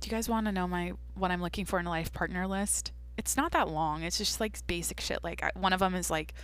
[0.00, 2.46] Do you guys want to know my what I'm looking for in a life partner
[2.46, 2.92] list?
[3.16, 4.02] It's not that long.
[4.02, 5.22] It's just like basic shit.
[5.22, 6.34] Like I, one of them is like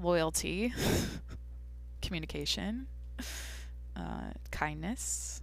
[0.00, 0.72] loyalty,
[2.02, 2.86] communication,
[3.96, 5.42] uh, kindness,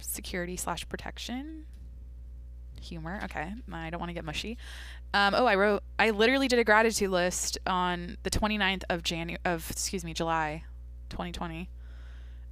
[0.00, 1.64] security slash protection,
[2.80, 3.20] humor.
[3.24, 4.58] Okay, I don't want to get mushy.
[5.14, 5.82] Um, oh, I wrote.
[5.98, 10.64] I literally did a gratitude list on the 29th of January of excuse me July,
[11.10, 11.68] 2020.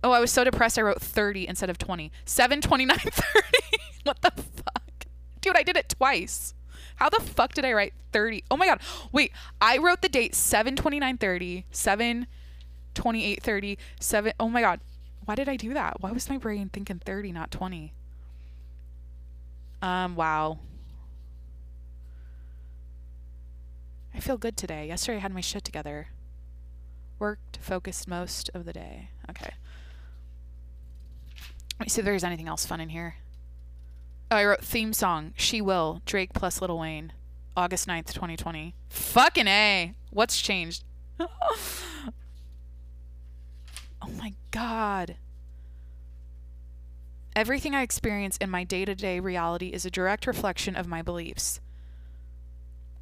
[0.03, 0.79] Oh, I was so depressed.
[0.79, 2.11] I wrote 30 instead of 20.
[2.25, 3.47] 7, 29, 30.
[4.05, 5.07] what the fuck,
[5.41, 5.57] dude?
[5.57, 6.55] I did it twice.
[7.01, 8.45] How the fuck did I write 30?
[8.51, 8.81] Oh my god.
[9.11, 12.27] Wait, I wrote the date 7 29 30, 7
[12.93, 14.33] 28 30, 7.
[14.39, 14.81] Oh my god.
[15.25, 16.03] Why did I do that?
[16.03, 17.95] Why was my brain thinking 30, not 20?
[19.81, 20.59] Um, wow.
[24.15, 24.89] I feel good today.
[24.89, 26.09] Yesterday I had my shit together.
[27.19, 29.09] Worked, focused most of the day.
[29.31, 29.55] Okay.
[31.79, 33.15] Let me see if there's anything else fun in here.
[34.33, 37.13] Oh, I wrote theme song, She Will, Drake plus Lil Wayne,
[37.57, 38.77] August 9th, 2020.
[38.89, 39.95] Fucking A.
[40.11, 40.85] What's changed?
[41.21, 41.29] oh
[44.17, 45.17] my god.
[47.35, 51.03] Everything I experience in my day to day reality is a direct reflection of my
[51.03, 51.59] beliefs.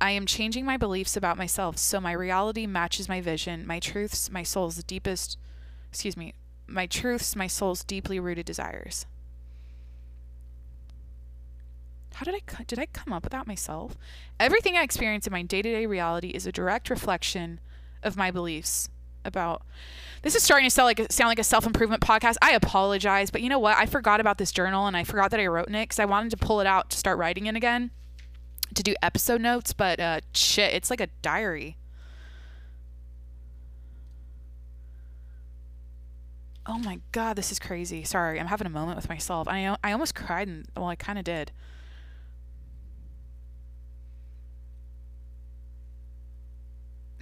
[0.01, 4.31] I am changing my beliefs about myself so my reality matches my vision, my truths,
[4.31, 5.37] my soul's deepest,
[5.91, 6.33] excuse me,
[6.67, 9.05] my truths, my soul's deeply rooted desires.
[12.19, 13.97] How did I did I come up with that myself?
[14.41, 17.61] Everything I experience in my day-to-day reality is a direct reflection
[18.03, 18.89] of my beliefs
[19.25, 19.63] about
[20.23, 22.35] this is starting to sound like sound like a self-improvement podcast.
[22.43, 23.77] I apologize, but you know what?
[23.77, 26.07] I forgot about this journal and I forgot that I wrote in it cuz I
[26.07, 27.93] wanted to pull it out to start writing it again
[28.75, 31.77] to do episode notes, but uh shit, it's like a diary.
[36.67, 38.03] Oh my god, this is crazy.
[38.03, 39.47] Sorry, I'm having a moment with myself.
[39.47, 41.53] I I almost cried and well, I kind of did.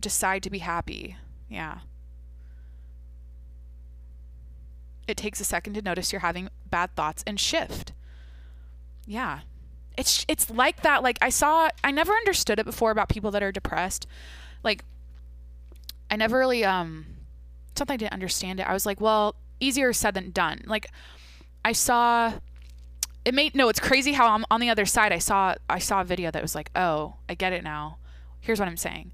[0.07, 1.17] Decide to be happy.
[1.49, 1.79] Yeah.
[5.09, 7.93] It takes a second to notice you're having bad thoughts and shift.
[9.05, 9.41] Yeah.
[9.99, 13.43] It's it's like that like I saw I never understood it before about people that
[13.43, 14.07] are depressed.
[14.63, 14.85] Like
[16.09, 17.07] I never really um
[17.75, 18.69] something I didn't understand it.
[18.69, 20.63] I was like, well, easier said than done.
[20.67, 20.87] Like
[21.65, 22.35] I saw
[23.25, 25.11] it made no, it's crazy how I'm on the other side.
[25.11, 27.99] I saw I saw a video that was like, "Oh, I get it now."
[28.39, 29.11] Here's what I'm saying.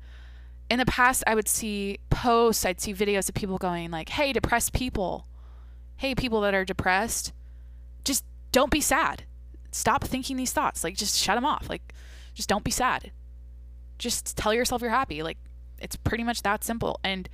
[0.73, 4.33] In the past, I would see posts, I'd see videos of people going like, "Hey,
[4.33, 5.27] depressed people.
[5.97, 7.35] Hey, people that are depressed,
[8.05, 9.25] just don't be sad.
[9.71, 10.83] Stop thinking these thoughts.
[10.83, 11.69] Like just shut them off.
[11.69, 11.93] Like
[12.33, 13.13] just don't be sad.
[13.99, 15.23] Just tell yourself you're happy.
[15.23, 15.37] Like
[15.79, 17.29] it's pretty much that simple." And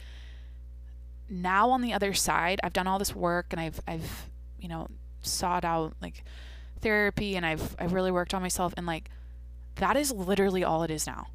[1.29, 4.89] now on the other side, I've done all this work and I've I've you know
[5.23, 6.25] sought out like
[6.81, 9.13] therapy and I've I've really worked on myself and like
[9.77, 11.29] that is literally all it is now.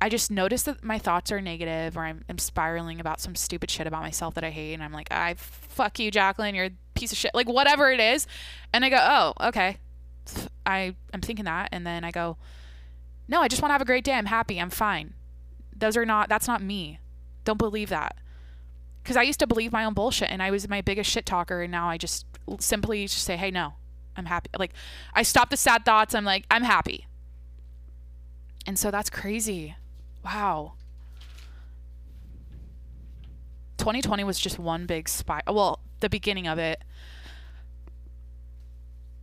[0.00, 3.70] I just notice that my thoughts are negative or I'm, I'm spiraling about some stupid
[3.70, 6.70] shit about myself that I hate and I'm like, I fuck you, Jacqueline, you're a
[6.94, 7.34] piece of shit.
[7.34, 8.26] Like whatever it is.
[8.72, 9.78] And I go, Oh, okay.
[10.64, 12.36] I I'm thinking that and then I go,
[13.26, 14.12] No, I just want to have a great day.
[14.12, 14.60] I'm happy.
[14.60, 15.14] I'm fine.
[15.76, 17.00] Those are not that's not me.
[17.44, 18.16] Don't believe that
[19.02, 21.62] because I used to believe my own bullshit and I was my biggest shit talker
[21.62, 22.24] and now I just
[22.60, 23.74] simply just say, "Hey, no.
[24.16, 24.74] I'm happy." Like
[25.14, 26.14] I stop the sad thoughts.
[26.14, 27.06] I'm like, "I'm happy."
[28.66, 29.76] And so that's crazy.
[30.28, 30.74] Wow.
[33.78, 35.40] 2020 was just one big spy.
[35.46, 36.84] Well, the beginning of it.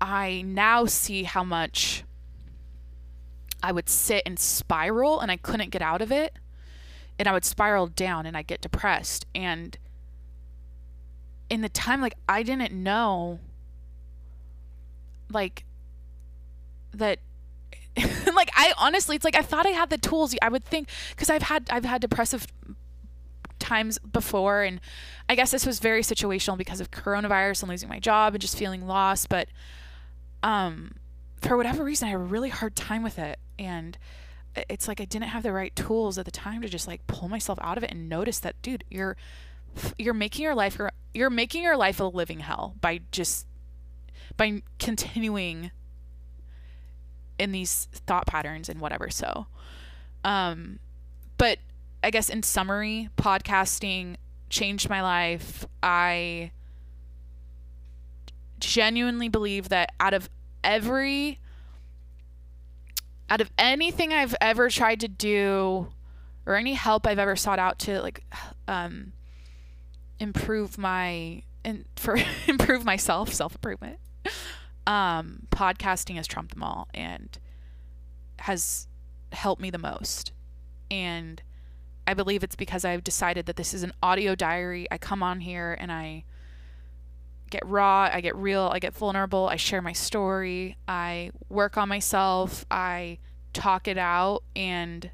[0.02, 2.04] I now see how much
[3.62, 6.40] I would sit and spiral and I couldn't get out of it
[7.20, 9.28] and I would spiral down and I'd get depressed.
[9.36, 9.78] And
[11.52, 13.40] in the time, like, I didn't know,
[15.30, 15.66] like,
[16.92, 17.20] that.
[18.36, 20.36] like I honestly, it's like I thought I had the tools.
[20.42, 22.48] I would think because I've had I've had depressive
[23.60, 24.82] times before, and
[25.30, 28.58] I guess this was very situational because of coronavirus and losing my job and just
[28.58, 29.30] feeling lost.
[29.30, 29.48] But
[30.44, 30.96] um,
[31.42, 33.98] for whatever reason, I had a really hard time with it, and
[34.70, 37.30] it's like I didn't have the right tools at the time to just like pull
[37.30, 39.18] myself out of it and notice that dude you're
[39.98, 43.48] you're making your life you're, you're making your life a living hell by just
[44.38, 45.72] by continuing
[47.38, 49.48] in these thought patterns and whatever so
[50.24, 50.80] um
[51.38, 51.60] but
[52.04, 54.16] I guess in summary podcasting
[54.50, 56.52] changed my life I
[58.60, 60.30] genuinely believe that out of
[60.64, 61.40] every
[63.30, 65.88] out of anything I've ever tried to do
[66.46, 68.24] or any help I've ever sought out to like
[68.68, 69.14] um,
[70.20, 72.18] improve my and for
[72.48, 74.00] improve myself, self improvement.
[74.88, 77.38] Um, podcasting has trumped them all and
[78.40, 78.88] has
[79.32, 80.32] helped me the most.
[80.92, 81.42] And
[82.08, 84.88] I believe it's because I've decided that this is an audio diary.
[84.92, 86.24] I come on here and I
[87.50, 91.90] get raw, I get real, I get vulnerable, I share my story, I work on
[91.90, 93.20] myself, I
[93.54, 95.10] talk it out and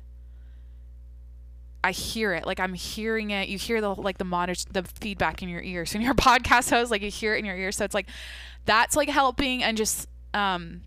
[1.84, 2.46] I hear it.
[2.46, 3.50] Like I'm hearing it.
[3.50, 5.92] You hear the like the monitor the feedback in your ears.
[5.92, 7.78] So in your podcast host, like you hear it in your ears.
[7.78, 8.08] So it's like
[8.66, 10.82] that's like helping and just um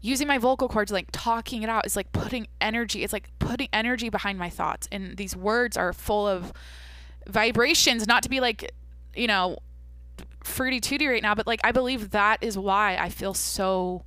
[0.00, 3.68] using my vocal cords like talking it out is like putting energy it's like putting
[3.72, 6.52] energy behind my thoughts and these words are full of
[7.26, 8.72] vibrations not to be like
[9.14, 9.58] you know
[10.46, 14.04] fruity tooty right now, but like I believe that is why I feel so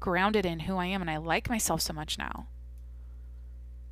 [0.00, 2.48] grounded in who I am and I like myself so much now.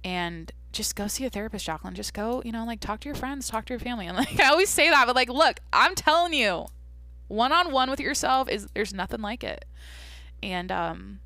[0.05, 1.95] And just go see a therapist, Jacqueline.
[1.95, 4.07] Just go, you know, like talk to your friends, talk to your family.
[4.09, 6.67] And like I always say that, but like, look, I'm telling you,
[7.29, 9.65] one on one with yourself is there's nothing like it.
[10.43, 11.21] And um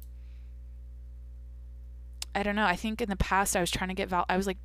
[2.34, 2.64] I don't know.
[2.64, 4.58] I think in the past I was trying to get val I was like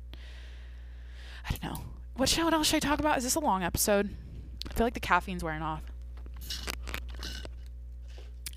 [1.48, 1.80] I don't know.
[2.16, 3.18] What show what else should I talk about?
[3.18, 4.14] Is this a long episode?
[4.68, 5.82] I feel like the caffeine's wearing off.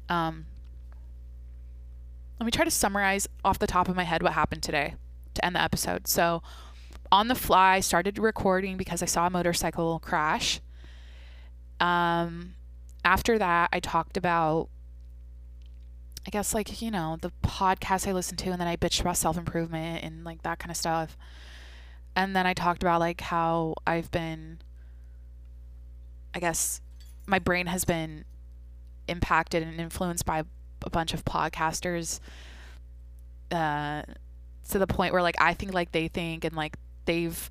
[0.09, 0.45] Um,
[2.39, 4.95] let me try to summarize off the top of my head what happened today
[5.35, 6.07] to end the episode.
[6.07, 6.41] So,
[7.11, 10.61] on the fly, started recording because I saw a motorcycle crash.
[11.79, 12.55] Um,
[13.03, 14.69] after that, I talked about,
[16.27, 19.17] I guess, like, you know, the podcast I listened to, and then I bitched about
[19.17, 21.17] self improvement and like that kind of stuff.
[22.15, 24.59] And then I talked about like how I've been,
[26.33, 26.81] I guess,
[27.25, 28.25] my brain has been
[29.07, 30.43] impacted and influenced by
[30.83, 32.19] a bunch of podcasters
[33.51, 34.03] uh,
[34.69, 37.49] to the point where like I think like they think and like they've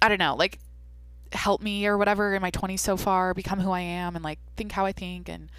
[0.00, 0.58] I don't know, like
[1.32, 4.38] helped me or whatever in my 20s so far become who I am and like
[4.56, 5.50] think how I think and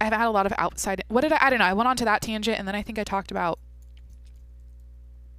[0.00, 1.96] I've had a lot of outside what did I I don't know, I went on
[1.96, 3.58] to that tangent and then I think I talked about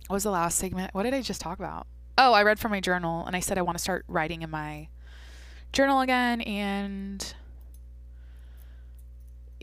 [0.08, 0.94] what was the last segment?
[0.94, 1.86] What did I just talk about?
[2.18, 4.50] Oh, I read from my journal and I said I want to start writing in
[4.50, 4.88] my
[5.72, 7.34] journal again and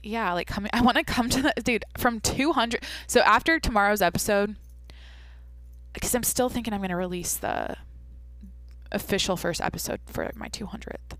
[0.02, 4.00] yeah, like coming I want to come to the dude from 200 so after tomorrow's
[4.00, 4.56] episode
[5.92, 7.76] because I'm still thinking I'm going to release the
[8.92, 11.16] official first episode for my 200th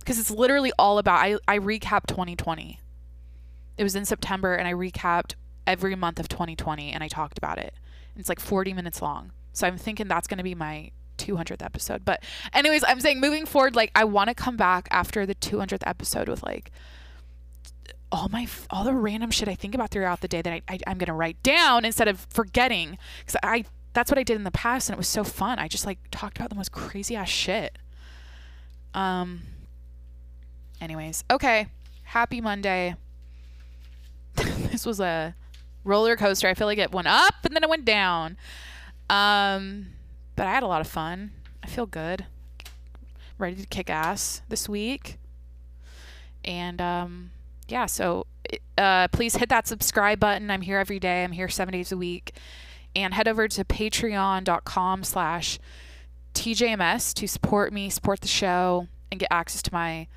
[0.00, 2.80] because it's literally all about I I recap 2020.
[3.76, 5.34] It was in September and I recapped
[5.66, 7.74] every month of 2020 and I talked about it.
[8.16, 9.32] It's like 40 minutes long.
[9.52, 12.04] So I'm thinking that's going to be my 200th episode.
[12.04, 15.82] But anyways, I'm saying moving forward like I want to come back after the 200th
[15.86, 16.70] episode with like
[18.10, 20.90] all my all the random shit I think about throughout the day that I, I
[20.90, 23.66] am gonna write down instead of forgetting because I
[23.98, 25.58] that's what I did in the past and it was so fun.
[25.58, 27.78] I just like talked about the most crazy ass shit.
[28.94, 29.40] Um.
[30.80, 31.66] Anyways, okay.
[32.04, 32.94] Happy Monday.
[34.36, 35.34] this was a
[35.82, 36.46] roller coaster.
[36.46, 38.36] I feel like it went up and then it went down.
[39.10, 39.88] Um,
[40.36, 41.32] but I had a lot of fun.
[41.64, 42.26] I feel good.
[43.36, 45.18] Ready to kick ass this week.
[46.44, 47.30] And um,
[47.66, 48.26] yeah, so
[48.78, 50.52] uh, please hit that subscribe button.
[50.52, 51.24] I'm here every day.
[51.24, 52.32] I'm here seven days a week.
[52.98, 55.58] And head over to patreon.com slash
[56.34, 60.08] TJMS to support me, support the show, and get access to my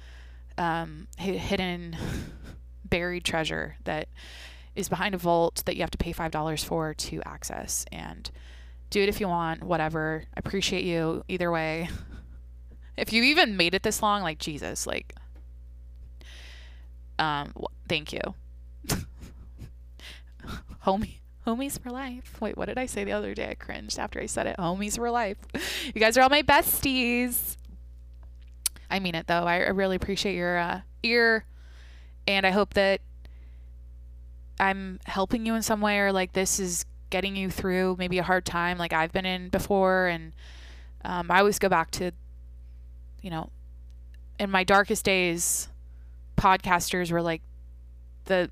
[0.57, 1.95] um, hidden
[2.85, 4.07] buried treasure that
[4.75, 7.85] is behind a vault that you have to pay $5 for to access.
[7.91, 8.31] And
[8.89, 10.23] do it if you want, whatever.
[10.35, 11.87] I appreciate you either way.
[12.97, 15.15] if you even made it this long, like Jesus, like
[17.21, 18.21] um, well, thank you.
[20.85, 22.39] Homie, homies for life.
[22.39, 23.49] Wait, what did I say the other day?
[23.51, 24.55] I cringed after I said it.
[24.57, 25.37] Homies for life.
[25.93, 27.57] You guys are all my besties.
[28.89, 29.43] I mean it though.
[29.43, 31.45] I, really appreciate your uh, ear,
[32.27, 33.01] and I hope that
[34.59, 38.23] I'm helping you in some way, or like this is getting you through maybe a
[38.23, 40.07] hard time, like I've been in before.
[40.07, 40.33] And
[41.03, 42.11] um, I always go back to,
[43.21, 43.49] you know,
[44.39, 45.67] in my darkest days,
[46.37, 47.41] podcasters were like
[48.25, 48.49] the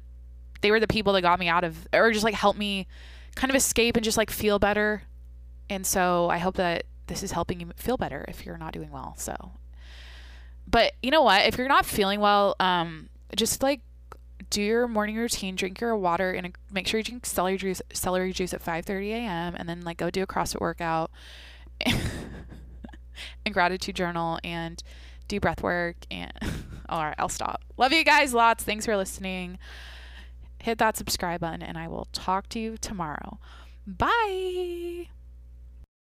[0.61, 2.87] they were the people that got me out of or just like helped me
[3.35, 5.03] kind of escape and just like feel better.
[5.69, 8.91] And so I hope that this is helping you feel better if you're not doing
[8.91, 9.15] well.
[9.17, 9.51] So
[10.67, 11.45] but you know what?
[11.45, 13.81] If you're not feeling well, um just like
[14.49, 18.33] do your morning routine, drink your water, and make sure you drink celery juice, celery
[18.33, 19.55] juice at 5:30 a.m.
[19.55, 21.11] and then like go do a CrossFit workout,
[21.85, 24.81] and gratitude journal, and
[25.27, 26.33] do breath work and
[26.89, 27.63] all right, I'll stop.
[27.77, 28.63] Love you guys lots.
[28.63, 29.59] Thanks for listening.
[30.61, 33.39] Hit that subscribe button and I will talk to you tomorrow.
[33.87, 35.07] Bye.